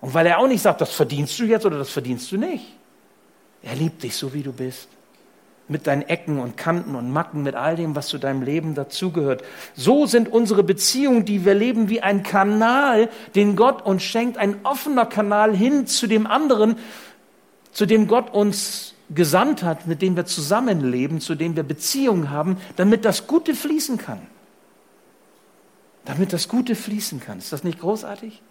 Und 0.00 0.14
weil 0.14 0.26
er 0.26 0.38
auch 0.38 0.48
nicht 0.48 0.62
sagt, 0.62 0.80
das 0.80 0.92
verdienst 0.92 1.38
du 1.38 1.44
jetzt 1.44 1.66
oder 1.66 1.78
das 1.78 1.90
verdienst 1.90 2.30
du 2.32 2.36
nicht. 2.36 2.64
Er 3.62 3.74
liebt 3.74 4.02
dich 4.02 4.16
so, 4.16 4.32
wie 4.32 4.42
du 4.42 4.52
bist. 4.52 4.88
Mit 5.70 5.86
deinen 5.86 6.02
Ecken 6.02 6.38
und 6.38 6.56
Kanten 6.56 6.96
und 6.96 7.10
Macken, 7.10 7.44
mit 7.44 7.54
all 7.54 7.76
dem, 7.76 7.94
was 7.94 8.08
zu 8.08 8.18
deinem 8.18 8.42
Leben 8.42 8.74
dazugehört. 8.74 9.42
So 9.74 10.04
sind 10.04 10.28
unsere 10.28 10.64
Beziehungen, 10.64 11.24
die 11.24 11.44
wir 11.44 11.54
leben, 11.54 11.88
wie 11.88 12.02
ein 12.02 12.24
Kanal, 12.24 13.08
den 13.36 13.54
Gott 13.56 13.80
uns 13.86 14.02
schenkt, 14.02 14.36
ein 14.36 14.56
offener 14.64 15.06
Kanal 15.06 15.56
hin 15.56 15.86
zu 15.86 16.08
dem 16.08 16.26
anderen, 16.26 16.76
zu 17.70 17.86
dem 17.86 18.08
Gott 18.08 18.34
uns 18.34 18.94
gesandt 19.14 19.62
hat, 19.62 19.86
mit 19.86 20.02
dem 20.02 20.16
wir 20.16 20.26
zusammenleben, 20.26 21.20
zu 21.20 21.34
dem 21.34 21.56
wir 21.56 21.62
Beziehungen 21.62 22.30
haben, 22.30 22.56
damit 22.76 23.04
das 23.04 23.26
Gute 23.26 23.54
fließen 23.54 23.96
kann. 23.96 24.20
Damit 26.04 26.32
das 26.32 26.48
Gute 26.48 26.74
fließen 26.74 27.20
kann. 27.20 27.38
Ist 27.38 27.52
das 27.52 27.64
nicht 27.64 27.80
großartig? 27.80 28.42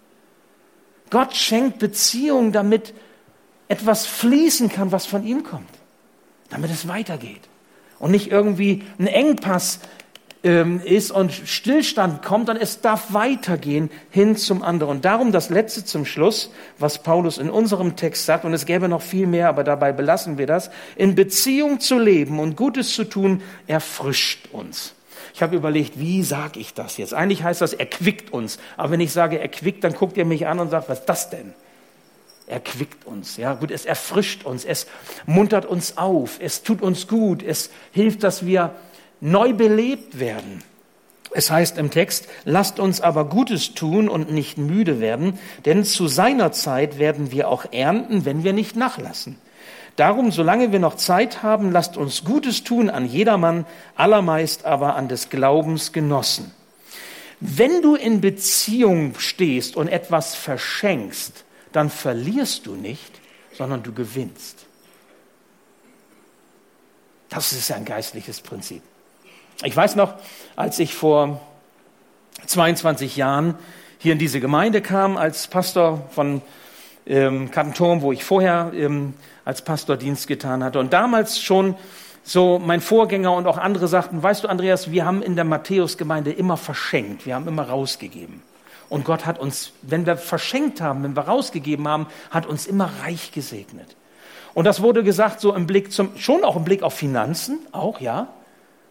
Gott 1.10 1.34
schenkt 1.34 1.78
Beziehung, 1.78 2.52
damit 2.52 2.94
etwas 3.68 4.06
fließen 4.06 4.68
kann, 4.68 4.90
was 4.90 5.06
von 5.06 5.24
ihm 5.24 5.44
kommt. 5.44 5.68
Damit 6.50 6.70
es 6.70 6.86
weitergeht. 6.86 7.48
Und 7.98 8.10
nicht 8.10 8.30
irgendwie 8.30 8.84
ein 8.98 9.06
Engpass 9.06 9.80
ähm, 10.42 10.80
ist 10.82 11.10
und 11.10 11.32
Stillstand 11.32 12.22
kommt, 12.22 12.48
dann 12.48 12.56
es 12.56 12.80
darf 12.80 13.12
weitergehen 13.12 13.90
hin 14.10 14.36
zum 14.36 14.62
anderen. 14.62 14.96
Und 14.96 15.04
darum 15.04 15.32
das 15.32 15.50
Letzte 15.50 15.84
zum 15.84 16.04
Schluss, 16.04 16.50
was 16.78 17.02
Paulus 17.02 17.38
in 17.38 17.50
unserem 17.50 17.96
Text 17.96 18.26
sagt, 18.26 18.44
und 18.44 18.54
es 18.54 18.66
gäbe 18.66 18.88
noch 18.88 19.02
viel 19.02 19.26
mehr, 19.26 19.48
aber 19.48 19.64
dabei 19.64 19.92
belassen 19.92 20.38
wir 20.38 20.46
das, 20.46 20.70
in 20.96 21.14
Beziehung 21.14 21.80
zu 21.80 21.98
leben 21.98 22.40
und 22.40 22.56
Gutes 22.56 22.94
zu 22.94 23.04
tun, 23.04 23.42
erfrischt 23.66 24.48
uns. 24.52 24.94
Ich 25.34 25.42
habe 25.42 25.56
überlegt, 25.56 25.98
wie 26.00 26.22
sage 26.22 26.58
ich 26.58 26.74
das 26.74 26.96
jetzt? 26.96 27.14
Eigentlich 27.14 27.42
heißt 27.44 27.60
das, 27.60 27.72
er 27.72 27.86
quickt 27.86 28.32
uns. 28.32 28.58
Aber 28.76 28.92
wenn 28.92 29.00
ich 29.00 29.12
sage, 29.12 29.38
er 29.38 29.48
quickt, 29.48 29.84
dann 29.84 29.92
guckt 29.92 30.16
ihr 30.16 30.24
mich 30.24 30.46
an 30.46 30.58
und 30.58 30.70
sagt, 30.70 30.88
was 30.88 31.00
ist 31.00 31.06
das 31.06 31.30
denn? 31.30 31.54
Er 32.50 32.58
quickt 32.58 33.06
uns. 33.06 33.36
Ja, 33.36 33.54
gut, 33.54 33.70
es 33.70 33.84
erfrischt 33.84 34.44
uns, 34.44 34.64
es 34.64 34.88
muntert 35.24 35.66
uns 35.66 35.96
auf, 35.96 36.38
es 36.40 36.64
tut 36.64 36.82
uns 36.82 37.06
gut, 37.06 37.44
es 37.44 37.70
hilft, 37.92 38.24
dass 38.24 38.44
wir 38.44 38.74
neu 39.20 39.52
belebt 39.52 40.18
werden. 40.18 40.64
Es 41.32 41.52
heißt 41.52 41.78
im 41.78 41.92
Text, 41.92 42.26
lasst 42.44 42.80
uns 42.80 43.00
aber 43.00 43.26
Gutes 43.26 43.74
tun 43.74 44.08
und 44.08 44.32
nicht 44.32 44.58
müde 44.58 44.98
werden, 44.98 45.38
denn 45.64 45.84
zu 45.84 46.08
seiner 46.08 46.50
Zeit 46.50 46.98
werden 46.98 47.30
wir 47.30 47.48
auch 47.48 47.66
ernten, 47.70 48.24
wenn 48.24 48.42
wir 48.42 48.52
nicht 48.52 48.74
nachlassen. 48.74 49.38
Darum, 49.94 50.32
solange 50.32 50.72
wir 50.72 50.80
noch 50.80 50.96
Zeit 50.96 51.44
haben, 51.44 51.70
lasst 51.70 51.96
uns 51.96 52.24
Gutes 52.24 52.64
tun 52.64 52.90
an 52.90 53.06
jedermann, 53.06 53.64
allermeist 53.94 54.64
aber 54.64 54.96
an 54.96 55.06
des 55.06 55.28
Glaubens 55.28 55.92
Genossen. 55.92 56.50
Wenn 57.38 57.80
du 57.80 57.94
in 57.94 58.20
Beziehung 58.20 59.14
stehst 59.18 59.76
und 59.76 59.86
etwas 59.86 60.34
verschenkst, 60.34 61.44
dann 61.72 61.90
verlierst 61.90 62.66
du 62.66 62.74
nicht, 62.74 63.20
sondern 63.52 63.82
du 63.82 63.92
gewinnst. 63.92 64.66
Das 67.28 67.52
ist 67.52 67.70
ein 67.70 67.84
geistliches 67.84 68.40
Prinzip. 68.40 68.82
Ich 69.62 69.76
weiß 69.76 69.94
noch, 69.96 70.14
als 70.56 70.78
ich 70.78 70.94
vor 70.94 71.40
22 72.46 73.16
Jahren 73.16 73.54
hier 73.98 74.12
in 74.12 74.18
diese 74.18 74.40
Gemeinde 74.40 74.80
kam, 74.80 75.16
als 75.16 75.46
Pastor 75.46 76.08
von 76.10 76.42
ähm, 77.06 77.50
Kanton, 77.50 78.02
wo 78.02 78.12
ich 78.12 78.24
vorher 78.24 78.72
ähm, 78.74 79.14
als 79.44 79.62
Pastor 79.62 79.96
Dienst 79.96 80.26
getan 80.26 80.64
hatte. 80.64 80.78
Und 80.78 80.92
damals 80.92 81.40
schon 81.40 81.76
so 82.22 82.58
mein 82.58 82.80
Vorgänger 82.80 83.32
und 83.32 83.46
auch 83.46 83.58
andere 83.58 83.88
sagten, 83.88 84.22
weißt 84.22 84.44
du, 84.44 84.48
Andreas, 84.48 84.90
wir 84.90 85.04
haben 85.04 85.22
in 85.22 85.36
der 85.36 85.44
Matthäusgemeinde 85.44 86.32
immer 86.32 86.56
verschenkt, 86.56 87.26
wir 87.26 87.34
haben 87.34 87.48
immer 87.48 87.68
rausgegeben. 87.68 88.42
Und 88.90 89.04
Gott 89.04 89.24
hat 89.24 89.38
uns, 89.38 89.72
wenn 89.80 90.04
wir 90.04 90.18
verschenkt 90.18 90.82
haben, 90.82 91.02
wenn 91.04 91.16
wir 91.16 91.22
rausgegeben 91.22 91.88
haben, 91.88 92.06
hat 92.30 92.44
uns 92.44 92.66
immer 92.66 92.90
reich 93.02 93.32
gesegnet. 93.32 93.96
Und 94.52 94.64
das 94.64 94.82
wurde 94.82 95.02
gesagt 95.04 95.40
so 95.40 95.54
im 95.54 95.66
Blick 95.66 95.92
zum, 95.92 96.10
schon 96.16 96.44
auch 96.44 96.56
im 96.56 96.64
Blick 96.64 96.82
auf 96.82 96.92
Finanzen, 96.92 97.60
auch, 97.72 98.00
ja. 98.00 98.28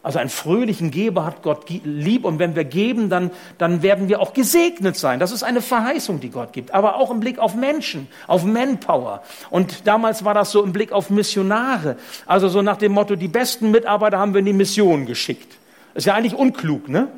Also 0.01 0.17
einen 0.17 0.29
fröhlichen 0.29 0.91
Geber 0.91 1.25
hat 1.25 1.43
Gott 1.43 1.69
lieb 1.83 2.23
und 2.23 2.39
wenn 2.39 2.55
wir 2.55 2.63
geben, 2.63 3.09
dann, 3.09 3.31
dann 3.57 3.81
werden 3.81 4.07
wir 4.07 4.21
auch 4.21 4.33
gesegnet 4.33 4.95
sein. 4.95 5.19
Das 5.19 5.33
ist 5.33 5.43
eine 5.43 5.61
Verheißung, 5.61 6.21
die 6.21 6.29
Gott 6.29 6.53
gibt. 6.53 6.73
Aber 6.73 6.95
auch 6.95 7.11
im 7.11 7.19
Blick 7.19 7.37
auf 7.37 7.53
Menschen, 7.53 8.07
auf 8.25 8.45
Manpower. 8.45 9.21
Und 9.49 9.85
damals 9.85 10.23
war 10.23 10.33
das 10.33 10.51
so 10.51 10.63
im 10.63 10.71
Blick 10.71 10.93
auf 10.93 11.09
Missionare. 11.09 11.97
Also 12.25 12.47
so 12.47 12.61
nach 12.61 12.77
dem 12.77 12.93
Motto, 12.93 13.17
die 13.17 13.27
besten 13.27 13.71
Mitarbeiter 13.71 14.17
haben 14.17 14.33
wir 14.33 14.39
in 14.39 14.45
die 14.45 14.53
Mission 14.53 15.05
geschickt. 15.05 15.57
Ist 15.95 16.05
ja 16.05 16.15
eigentlich 16.15 16.35
unklug, 16.35 16.87
ne? 16.87 17.09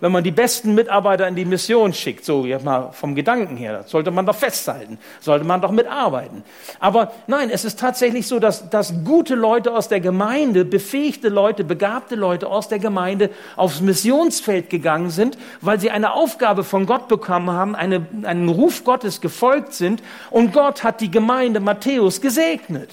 Wenn 0.00 0.12
man 0.12 0.24
die 0.24 0.30
besten 0.30 0.74
Mitarbeiter 0.74 1.28
in 1.28 1.36
die 1.36 1.44
Mission 1.44 1.92
schickt, 1.92 2.24
so 2.24 2.46
jetzt 2.46 2.64
mal 2.64 2.90
vom 2.92 3.14
Gedanken 3.14 3.56
her, 3.56 3.84
sollte 3.86 4.10
man 4.10 4.24
doch 4.24 4.34
festhalten, 4.34 4.98
sollte 5.20 5.44
man 5.44 5.60
doch 5.60 5.70
mitarbeiten. 5.70 6.42
Aber 6.78 7.12
nein, 7.26 7.50
es 7.50 7.64
ist 7.64 7.78
tatsächlich 7.78 8.26
so, 8.26 8.38
dass, 8.38 8.70
dass 8.70 9.04
gute 9.04 9.34
Leute 9.34 9.74
aus 9.74 9.88
der 9.88 10.00
Gemeinde, 10.00 10.64
befähigte 10.64 11.28
Leute, 11.28 11.64
begabte 11.64 12.14
Leute 12.14 12.48
aus 12.48 12.68
der 12.68 12.78
Gemeinde 12.78 13.30
aufs 13.56 13.80
Missionsfeld 13.80 14.70
gegangen 14.70 15.10
sind, 15.10 15.36
weil 15.60 15.78
sie 15.78 15.90
eine 15.90 16.14
Aufgabe 16.14 16.64
von 16.64 16.86
Gott 16.86 17.08
bekommen 17.08 17.50
haben, 17.50 17.74
eine, 17.74 18.06
einen 18.22 18.48
Ruf 18.48 18.84
Gottes 18.84 19.20
gefolgt 19.20 19.74
sind 19.74 20.02
und 20.30 20.52
Gott 20.52 20.82
hat 20.82 21.00
die 21.00 21.10
Gemeinde 21.10 21.60
Matthäus 21.60 22.20
gesegnet. 22.20 22.90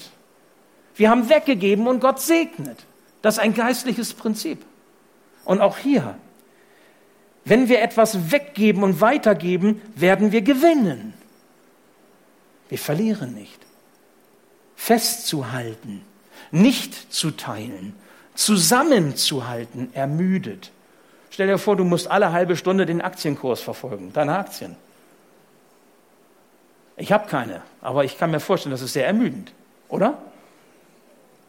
Wir 0.94 1.10
haben 1.10 1.28
weggegeben 1.30 1.86
und 1.86 2.00
Gott 2.00 2.20
segnet. 2.20 2.84
Das 3.22 3.34
ist 3.34 3.40
ein 3.40 3.54
geistliches 3.54 4.14
Prinzip. 4.14 4.64
Und 5.44 5.60
auch 5.60 5.78
hier 5.78 6.16
wenn 7.48 7.68
wir 7.68 7.80
etwas 7.80 8.30
weggeben 8.30 8.82
und 8.82 9.00
weitergeben, 9.00 9.80
werden 9.94 10.32
wir 10.32 10.42
gewinnen. 10.42 11.14
Wir 12.68 12.78
verlieren 12.78 13.34
nicht. 13.34 13.58
Festzuhalten, 14.76 16.04
nicht 16.50 17.12
zu 17.12 17.30
teilen, 17.30 17.94
zusammenzuhalten, 18.34 19.92
ermüdet. 19.94 20.70
Stell 21.30 21.46
dir 21.46 21.58
vor, 21.58 21.76
du 21.76 21.84
musst 21.84 22.10
alle 22.10 22.32
halbe 22.32 22.56
Stunde 22.56 22.86
den 22.86 23.00
Aktienkurs 23.00 23.60
verfolgen, 23.60 24.12
deine 24.12 24.38
Aktien. 24.38 24.76
Ich 26.96 27.12
habe 27.12 27.28
keine, 27.28 27.62
aber 27.80 28.04
ich 28.04 28.18
kann 28.18 28.30
mir 28.30 28.40
vorstellen, 28.40 28.72
das 28.72 28.82
ist 28.82 28.92
sehr 28.92 29.06
ermüdend, 29.06 29.52
oder? 29.88 30.18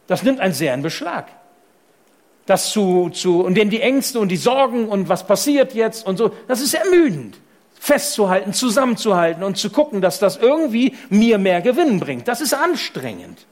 Das 0.06 0.22
nimmt 0.22 0.40
einen 0.40 0.54
sehr 0.54 0.74
in 0.74 0.82
Beschlag. 0.82 1.26
Das 2.50 2.70
zu, 2.70 3.10
zu, 3.10 3.42
und 3.42 3.54
denn 3.54 3.70
die 3.70 3.80
Ängste 3.80 4.18
und 4.18 4.28
die 4.28 4.36
Sorgen 4.36 4.88
und 4.88 5.08
was 5.08 5.26
passiert 5.26 5.72
jetzt 5.72 6.06
und 6.06 6.16
so, 6.16 6.34
das 6.48 6.60
ist 6.60 6.74
ermüdend. 6.74 7.38
Festzuhalten, 7.78 8.52
zusammenzuhalten 8.52 9.42
und 9.42 9.56
zu 9.56 9.70
gucken, 9.70 10.02
dass 10.02 10.18
das 10.18 10.36
irgendwie 10.36 10.96
mir 11.08 11.38
mehr 11.38 11.62
Gewinn 11.62 11.98
bringt. 11.98 12.28
Das 12.28 12.40
ist 12.40 12.52
anstrengend. 12.52 13.46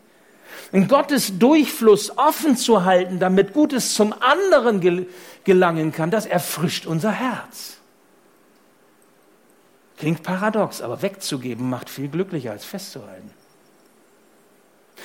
In 0.70 0.86
Gottes 0.86 1.38
Durchfluss 1.38 2.18
offen 2.18 2.56
zu 2.56 2.84
halten, 2.84 3.20
damit 3.20 3.54
Gutes 3.54 3.94
zum 3.94 4.12
anderen 4.20 5.06
gelangen 5.44 5.92
kann, 5.92 6.10
das 6.10 6.26
erfrischt 6.26 6.84
unser 6.84 7.12
Herz. 7.12 7.78
Klingt 9.96 10.22
paradox, 10.22 10.82
aber 10.82 11.00
wegzugeben 11.00 11.70
macht 11.70 11.88
viel 11.88 12.08
glücklicher 12.08 12.50
als 12.50 12.64
festzuhalten. 12.64 13.30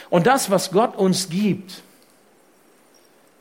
Und 0.09 0.27
das, 0.27 0.49
was 0.49 0.71
Gott 0.71 0.95
uns 0.97 1.29
gibt, 1.29 1.81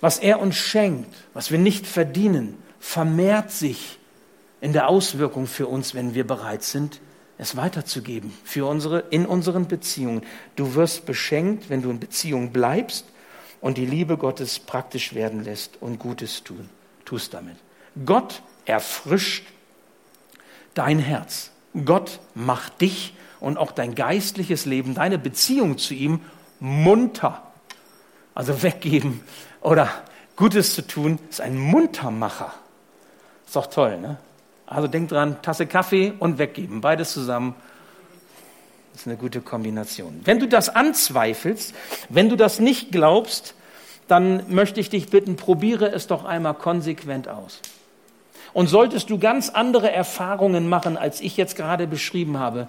was 0.02 0.18
er 0.18 0.40
uns 0.40 0.56
schenkt, 0.56 1.14
was 1.32 1.52
wir 1.52 1.58
nicht 1.58 1.86
verdienen, 1.86 2.58
vermehrt 2.80 3.52
sich 3.52 3.98
in 4.60 4.72
der 4.72 4.88
Auswirkung 4.88 5.46
für 5.46 5.68
uns, 5.68 5.94
wenn 5.94 6.12
wir 6.12 6.26
bereit 6.26 6.64
sind, 6.64 7.00
es 7.38 7.56
weiterzugeben 7.56 8.32
für 8.44 8.66
unsere, 8.66 9.04
in 9.10 9.24
unseren 9.24 9.68
Beziehungen. 9.68 10.22
Du 10.56 10.74
wirst 10.74 11.06
beschenkt, 11.06 11.70
wenn 11.70 11.82
du 11.82 11.90
in 11.90 12.00
Beziehung 12.00 12.50
bleibst 12.50 13.06
und 13.60 13.78
die 13.78 13.86
Liebe 13.86 14.16
Gottes 14.16 14.58
praktisch 14.58 15.14
werden 15.14 15.44
lässt 15.44 15.80
und 15.80 16.00
Gutes 16.00 16.42
tun, 16.42 16.68
tust 17.04 17.32
damit. 17.32 17.56
Gott 18.04 18.42
erfrischt 18.64 19.44
dein 20.74 20.98
Herz. 20.98 21.52
Gott 21.84 22.18
macht 22.34 22.80
dich 22.80 23.14
und 23.38 23.56
auch 23.56 23.70
dein 23.70 23.94
geistliches 23.94 24.66
Leben, 24.66 24.94
deine 24.94 25.18
Beziehung 25.18 25.78
zu 25.78 25.94
ihm 25.94 26.22
munter. 26.58 27.52
Also 28.34 28.62
weggeben 28.64 29.20
oder 29.62 29.88
Gutes 30.36 30.74
zu 30.74 30.86
tun, 30.86 31.18
ist 31.30 31.40
ein 31.40 31.58
Muntermacher. 31.58 32.52
Ist 33.46 33.56
doch 33.56 33.66
toll, 33.66 33.98
ne? 33.98 34.16
Also 34.66 34.88
denk 34.88 35.10
dran, 35.10 35.42
Tasse 35.42 35.66
Kaffee 35.66 36.14
und 36.18 36.38
weggeben, 36.38 36.80
beides 36.80 37.12
zusammen. 37.12 37.54
Ist 38.94 39.06
eine 39.06 39.16
gute 39.16 39.40
Kombination. 39.40 40.20
Wenn 40.24 40.38
du 40.38 40.48
das 40.48 40.68
anzweifelst, 40.68 41.74
wenn 42.08 42.28
du 42.28 42.36
das 42.36 42.60
nicht 42.60 42.92
glaubst, 42.92 43.54
dann 44.08 44.44
möchte 44.48 44.80
ich 44.80 44.90
dich 44.90 45.08
bitten, 45.10 45.36
probiere 45.36 45.90
es 45.90 46.06
doch 46.06 46.24
einmal 46.24 46.54
konsequent 46.54 47.28
aus. 47.28 47.60
Und 48.52 48.68
solltest 48.68 49.08
du 49.10 49.18
ganz 49.18 49.48
andere 49.48 49.90
Erfahrungen 49.90 50.68
machen, 50.68 50.96
als 50.96 51.20
ich 51.20 51.36
jetzt 51.36 51.56
gerade 51.56 51.86
beschrieben 51.86 52.38
habe, 52.38 52.68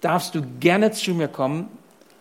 darfst 0.00 0.34
du 0.34 0.42
gerne 0.60 0.92
zu 0.92 1.14
mir 1.14 1.28
kommen, 1.28 1.68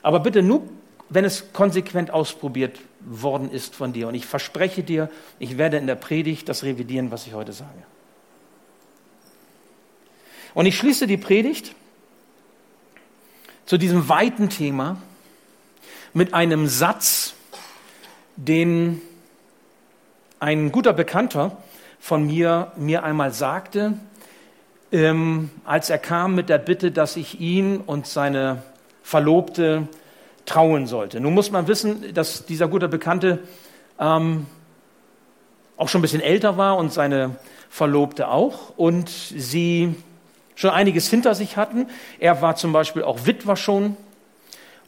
aber 0.01 0.19
bitte 0.19 0.41
nur, 0.41 0.63
wenn 1.09 1.25
es 1.25 1.53
konsequent 1.53 2.11
ausprobiert 2.11 2.79
worden 2.99 3.51
ist 3.51 3.75
von 3.75 3.93
dir. 3.93 4.07
Und 4.07 4.15
ich 4.15 4.25
verspreche 4.25 4.83
dir, 4.83 5.09
ich 5.39 5.57
werde 5.57 5.77
in 5.77 5.87
der 5.87 5.95
Predigt 5.95 6.49
das 6.49 6.63
revidieren, 6.63 7.11
was 7.11 7.27
ich 7.27 7.33
heute 7.33 7.53
sage. 7.53 7.83
Und 10.53 10.65
ich 10.65 10.77
schließe 10.77 11.07
die 11.07 11.17
Predigt 11.17 11.75
zu 13.65 13.77
diesem 13.77 14.09
weiten 14.09 14.49
Thema 14.49 14.97
mit 16.13 16.33
einem 16.33 16.67
Satz, 16.67 17.35
den 18.35 19.01
ein 20.39 20.71
guter 20.71 20.93
Bekannter 20.93 21.57
von 21.99 22.25
mir 22.25 22.71
mir 22.77 23.03
einmal 23.03 23.31
sagte, 23.33 23.93
ähm, 24.91 25.51
als 25.65 25.89
er 25.89 25.97
kam 25.97 26.35
mit 26.35 26.49
der 26.49 26.59
Bitte, 26.59 26.91
dass 26.91 27.17
ich 27.17 27.39
ihn 27.39 27.77
und 27.77 28.07
seine 28.07 28.63
Verlobte 29.03 29.87
trauen 30.47 30.87
sollte. 30.87 31.19
Nun 31.19 31.35
muss 31.35 31.51
man 31.51 31.67
wissen, 31.67 32.13
dass 32.15 32.47
dieser 32.47 32.67
gute 32.67 32.87
Bekannte 32.87 33.39
ähm, 33.99 34.47
auch 35.75 35.89
schon 35.89 35.99
ein 35.99 36.01
bisschen 36.01 36.21
älter 36.21 36.57
war 36.57 36.77
und 36.77 36.91
seine 36.91 37.35
Verlobte 37.69 38.29
auch 38.29 38.73
und 38.75 39.09
sie 39.09 39.93
schon 40.55 40.71
einiges 40.71 41.07
hinter 41.09 41.35
sich 41.35 41.57
hatten. 41.57 41.85
Er 42.19 42.41
war 42.41 42.55
zum 42.55 42.73
Beispiel 42.73 43.03
auch 43.03 43.25
Witwer 43.25 43.55
schon 43.55 43.95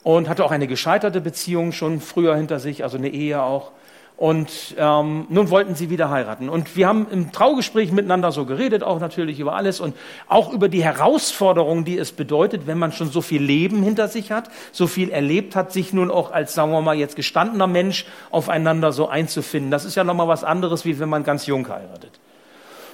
und 0.01 0.29
hatte 0.29 0.43
auch 0.45 0.51
eine 0.51 0.65
gescheiterte 0.65 1.21
Beziehung 1.21 1.73
schon 1.73 1.99
früher 1.99 2.35
hinter 2.35 2.59
sich, 2.59 2.83
also 2.83 2.97
eine 2.97 3.09
Ehe 3.09 3.43
auch. 3.43 3.71
Und 4.19 4.75
ähm, 4.77 5.27
nun 5.29 5.49
wollten 5.49 5.75
sie 5.75 5.89
wieder 5.89 6.09
heiraten. 6.09 6.49
Und 6.49 6.75
wir 6.75 6.89
haben 6.89 7.07
im 7.09 7.31
Traugespräch 7.31 7.93
miteinander 7.93 8.33
so 8.33 8.43
geredet, 8.43 8.83
auch 8.83 8.99
natürlich 8.99 9.39
über 9.39 9.55
alles 9.55 9.79
und 9.79 9.95
auch 10.27 10.51
über 10.51 10.67
die 10.67 10.83
Herausforderungen, 10.83 11.85
die 11.85 11.97
es 11.97 12.11
bedeutet, 12.11 12.67
wenn 12.67 12.77
man 12.77 12.91
schon 12.91 13.09
so 13.09 13.21
viel 13.21 13.41
Leben 13.41 13.81
hinter 13.81 14.09
sich 14.09 14.33
hat, 14.33 14.49
so 14.73 14.87
viel 14.87 15.09
erlebt 15.09 15.55
hat, 15.55 15.71
sich 15.71 15.93
nun 15.93 16.11
auch 16.11 16.33
als, 16.33 16.53
sagen 16.53 16.73
wir 16.73 16.81
mal, 16.81 16.97
jetzt 16.97 17.15
gestandener 17.15 17.67
Mensch 17.67 18.05
aufeinander 18.29 18.91
so 18.91 19.07
einzufinden. 19.07 19.71
Das 19.71 19.85
ist 19.85 19.95
ja 19.95 20.03
nochmal 20.03 20.27
was 20.27 20.43
anderes, 20.43 20.83
wie 20.83 20.99
wenn 20.99 21.07
man 21.07 21.23
ganz 21.23 21.45
jung 21.45 21.69
heiratet. 21.69 22.19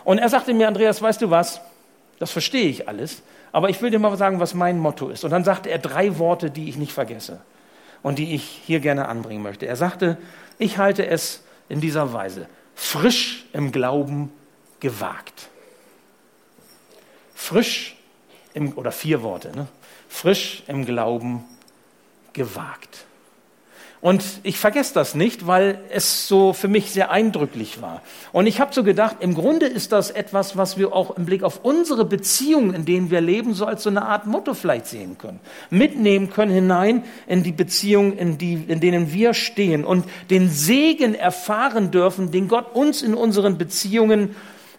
Und 0.03 0.19
er 0.19 0.29
sagte 0.29 0.53
mir, 0.53 0.67
Andreas, 0.67 1.01
weißt 1.01 1.23
du 1.23 1.31
was? 1.31 1.59
Das 2.19 2.29
verstehe 2.29 2.69
ich 2.69 2.87
alles. 2.87 3.23
Aber 3.51 3.71
ich 3.71 3.81
will 3.81 3.89
dir 3.89 3.97
mal 3.97 4.15
sagen, 4.15 4.39
was 4.39 4.53
mein 4.53 4.77
Motto 4.77 5.09
ist. 5.09 5.23
Und 5.23 5.31
dann 5.31 5.43
sagte 5.43 5.71
er 5.71 5.79
drei 5.79 6.19
Worte, 6.19 6.51
die 6.51 6.69
ich 6.69 6.77
nicht 6.77 6.91
vergesse 6.91 7.39
und 8.05 8.19
die 8.19 8.35
ich 8.35 8.43
hier 8.43 8.81
gerne 8.81 9.07
anbringen 9.07 9.41
möchte. 9.41 9.65
Er 9.65 9.75
sagte, 9.75 10.19
ich 10.59 10.77
halte 10.77 11.07
es 11.07 11.41
in 11.69 11.81
dieser 11.81 12.13
Weise. 12.13 12.47
Frisch 12.75 13.47
im 13.51 13.71
Glauben 13.71 14.31
gewagt. 14.79 15.49
Frisch 17.33 17.95
im, 18.53 18.77
oder 18.77 18.91
vier 18.91 19.23
Worte, 19.23 19.55
ne? 19.55 19.67
frisch 20.07 20.61
im 20.67 20.85
Glauben 20.85 21.45
gewagt. 22.33 23.05
Und 24.05 24.23
ich 24.43 24.59
vergesse 24.59 24.93
das 24.93 25.15
nicht, 25.15 25.47
weil 25.47 25.79
es 25.89 26.27
so 26.27 26.53
für 26.53 26.67
mich 26.67 26.91
sehr 26.91 27.09
eindrücklich 27.09 27.81
war. 27.81 28.03
Und 28.33 28.45
ich 28.45 28.59
habe 28.59 28.71
so 28.71 28.83
gedacht, 28.83 29.15
im 29.19 29.33
Grunde 29.33 29.65
ist 29.65 29.91
das 29.91 30.11
etwas, 30.11 30.55
was 30.55 30.77
wir 30.77 30.93
auch 30.93 31.17
im 31.17 31.25
Blick 31.25 31.41
auf 31.41 31.61
unsere 31.63 32.05
Beziehungen, 32.05 32.75
in 32.75 32.85
denen 32.85 33.09
wir 33.09 33.19
leben, 33.19 33.55
so 33.55 33.65
als 33.65 33.81
so 33.81 33.89
eine 33.89 34.05
Art 34.05 34.27
Motto 34.27 34.53
vielleicht 34.53 34.85
sehen 34.85 35.17
können. 35.17 35.39
Mitnehmen 35.71 36.29
können 36.29 36.51
hinein 36.51 37.03
in 37.25 37.41
die 37.41 37.51
Beziehungen, 37.51 38.15
in, 38.15 38.37
die, 38.37 38.63
in 38.67 38.79
denen 38.79 39.11
wir 39.11 39.33
stehen 39.33 39.83
und 39.83 40.05
den 40.29 40.51
Segen 40.51 41.15
erfahren 41.15 41.89
dürfen, 41.89 42.29
den 42.29 42.47
Gott 42.47 42.75
uns 42.75 43.01
in 43.01 43.15
unseren 43.15 43.57
Beziehungen 43.57 44.35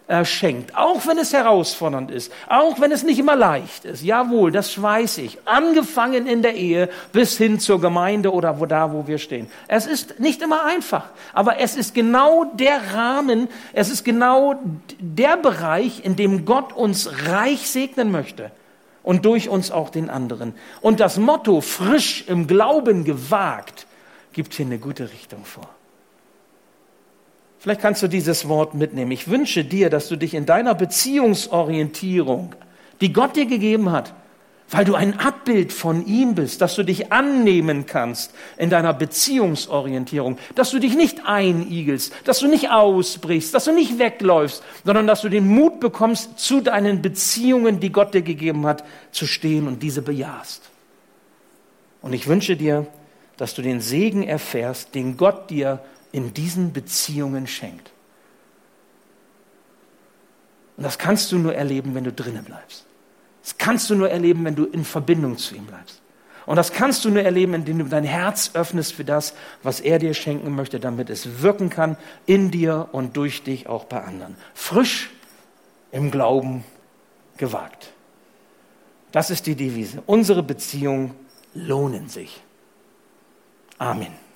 äh, 0.07 0.23
schenkt. 0.23 0.75
Auch 0.75 1.05
wenn 1.05 1.17
es 1.17 1.33
herausfordernd 1.33 2.11
ist, 2.11 2.31
auch 2.47 2.79
wenn 2.79 2.91
es 2.91 3.03
nicht 3.03 3.19
immer 3.19 3.35
leicht 3.35 3.83
ist. 3.83 4.03
Jawohl, 4.03 4.51
das 4.51 4.81
weiß 4.81 5.17
ich. 5.17 5.37
Angefangen 5.45 6.27
in 6.27 6.41
der 6.41 6.55
Ehe 6.55 6.89
bis 7.11 7.37
hin 7.37 7.59
zur 7.59 7.81
Gemeinde 7.81 8.31
oder 8.31 8.59
wo 8.59 8.65
da, 8.65 8.93
wo 8.93 9.05
wir 9.07 9.17
stehen. 9.17 9.49
Es 9.67 9.85
ist 9.85 10.19
nicht 10.19 10.41
immer 10.41 10.63
einfach, 10.63 11.09
aber 11.33 11.59
es 11.59 11.75
ist 11.75 11.93
genau 11.93 12.45
der 12.45 12.93
Rahmen, 12.93 13.49
es 13.73 13.89
ist 13.89 14.05
genau 14.05 14.55
der 14.99 15.35
Bereich, 15.35 16.05
in 16.05 16.15
dem 16.15 16.45
Gott 16.45 16.71
uns 16.71 17.09
reich 17.27 17.69
segnen 17.69 18.09
möchte 18.09 18.51
und 19.03 19.25
durch 19.25 19.49
uns 19.49 19.71
auch 19.71 19.89
den 19.89 20.09
anderen. 20.09 20.53
Und 20.81 20.99
das 20.99 21.17
Motto 21.17 21.61
frisch 21.61 22.23
im 22.27 22.47
Glauben 22.47 23.03
gewagt 23.03 23.87
gibt 24.31 24.53
hier 24.53 24.65
eine 24.65 24.79
gute 24.79 25.11
Richtung 25.11 25.43
vor. 25.43 25.76
Vielleicht 27.59 27.81
kannst 27.81 28.03
du 28.03 28.07
dieses 28.07 28.47
Wort 28.47 28.75
mitnehmen. 28.75 29.11
Ich 29.11 29.27
wünsche 29.29 29.63
dir, 29.63 29.89
dass 29.89 30.07
du 30.07 30.15
dich 30.15 30.33
in 30.33 30.45
deiner 30.45 30.75
Beziehungsorientierung, 30.75 32.55
die 33.01 33.13
Gott 33.13 33.35
dir 33.35 33.45
gegeben 33.45 33.91
hat, 33.91 34.13
weil 34.69 34.85
du 34.85 34.95
ein 34.95 35.17
Abbild 35.19 35.71
von 35.71 36.05
ihm 36.05 36.35
bist, 36.35 36.61
dass 36.61 36.75
du 36.75 36.83
dich 36.83 37.11
annehmen 37.11 37.85
kannst 37.85 38.33
in 38.57 38.69
deiner 38.69 38.93
Beziehungsorientierung, 38.93 40.37
dass 40.55 40.71
du 40.71 40.79
dich 40.79 40.95
nicht 40.95 41.25
einigelst, 41.25 42.13
dass 42.25 42.39
du 42.39 42.47
nicht 42.47 42.69
ausbrichst, 42.69 43.53
dass 43.53 43.65
du 43.65 43.71
nicht 43.71 43.97
wegläufst, 43.97 44.63
sondern 44.83 45.07
dass 45.07 45.21
du 45.21 45.29
den 45.29 45.47
Mut 45.47 45.79
bekommst, 45.79 46.37
zu 46.39 46.59
deinen 46.59 47.01
Beziehungen, 47.01 47.79
die 47.79 47.91
Gott 47.91 48.13
dir 48.13 48.23
gegeben 48.23 48.65
hat, 48.65 48.83
zu 49.11 49.25
stehen 49.25 49.67
und 49.67 49.81
diese 49.81 50.01
bejahst. 50.01 50.63
Und 52.01 52.13
ich 52.13 52.27
wünsche 52.27 52.57
dir, 52.57 52.87
dass 53.37 53.53
du 53.53 53.61
den 53.61 53.79
Segen 53.79 54.23
erfährst, 54.23 54.95
den 54.95 55.15
Gott 55.15 55.49
dir 55.49 55.79
in 56.17 56.33
diesen 56.33 56.73
Beziehungen 56.73 57.45
schenkt. 57.45 57.91
Und 60.75 60.83
das 60.83 60.97
kannst 60.97 61.31
du 61.31 61.37
nur 61.37 61.53
erleben, 61.53 61.93
wenn 61.93 62.03
du 62.03 62.11
drinnen 62.11 62.43
bleibst. 62.43 62.85
Das 63.43 63.59
kannst 63.59 63.87
du 63.91 63.95
nur 63.95 64.09
erleben, 64.09 64.43
wenn 64.43 64.55
du 64.55 64.65
in 64.65 64.83
Verbindung 64.83 65.37
zu 65.37 65.53
ihm 65.53 65.67
bleibst. 65.67 66.01
Und 66.47 66.55
das 66.55 66.71
kannst 66.71 67.05
du 67.05 67.11
nur 67.11 67.21
erleben, 67.21 67.53
indem 67.53 67.77
du 67.77 67.85
dein 67.85 68.03
Herz 68.03 68.51
öffnest 68.55 68.93
für 68.93 69.05
das, 69.05 69.35
was 69.61 69.79
er 69.79 69.99
dir 69.99 70.15
schenken 70.15 70.55
möchte, 70.55 70.79
damit 70.79 71.11
es 71.11 71.43
wirken 71.43 71.69
kann 71.69 71.97
in 72.25 72.49
dir 72.49 72.89
und 72.93 73.15
durch 73.15 73.43
dich 73.43 73.67
auch 73.67 73.85
bei 73.85 74.01
anderen. 74.01 74.35
Frisch 74.55 75.11
im 75.91 76.09
Glauben 76.09 76.63
gewagt. 77.37 77.93
Das 79.11 79.29
ist 79.29 79.45
die 79.45 79.55
Devise. 79.55 80.01
Unsere 80.07 80.41
Beziehungen 80.41 81.13
lohnen 81.53 82.09
sich. 82.09 82.41
Amen. 83.77 84.26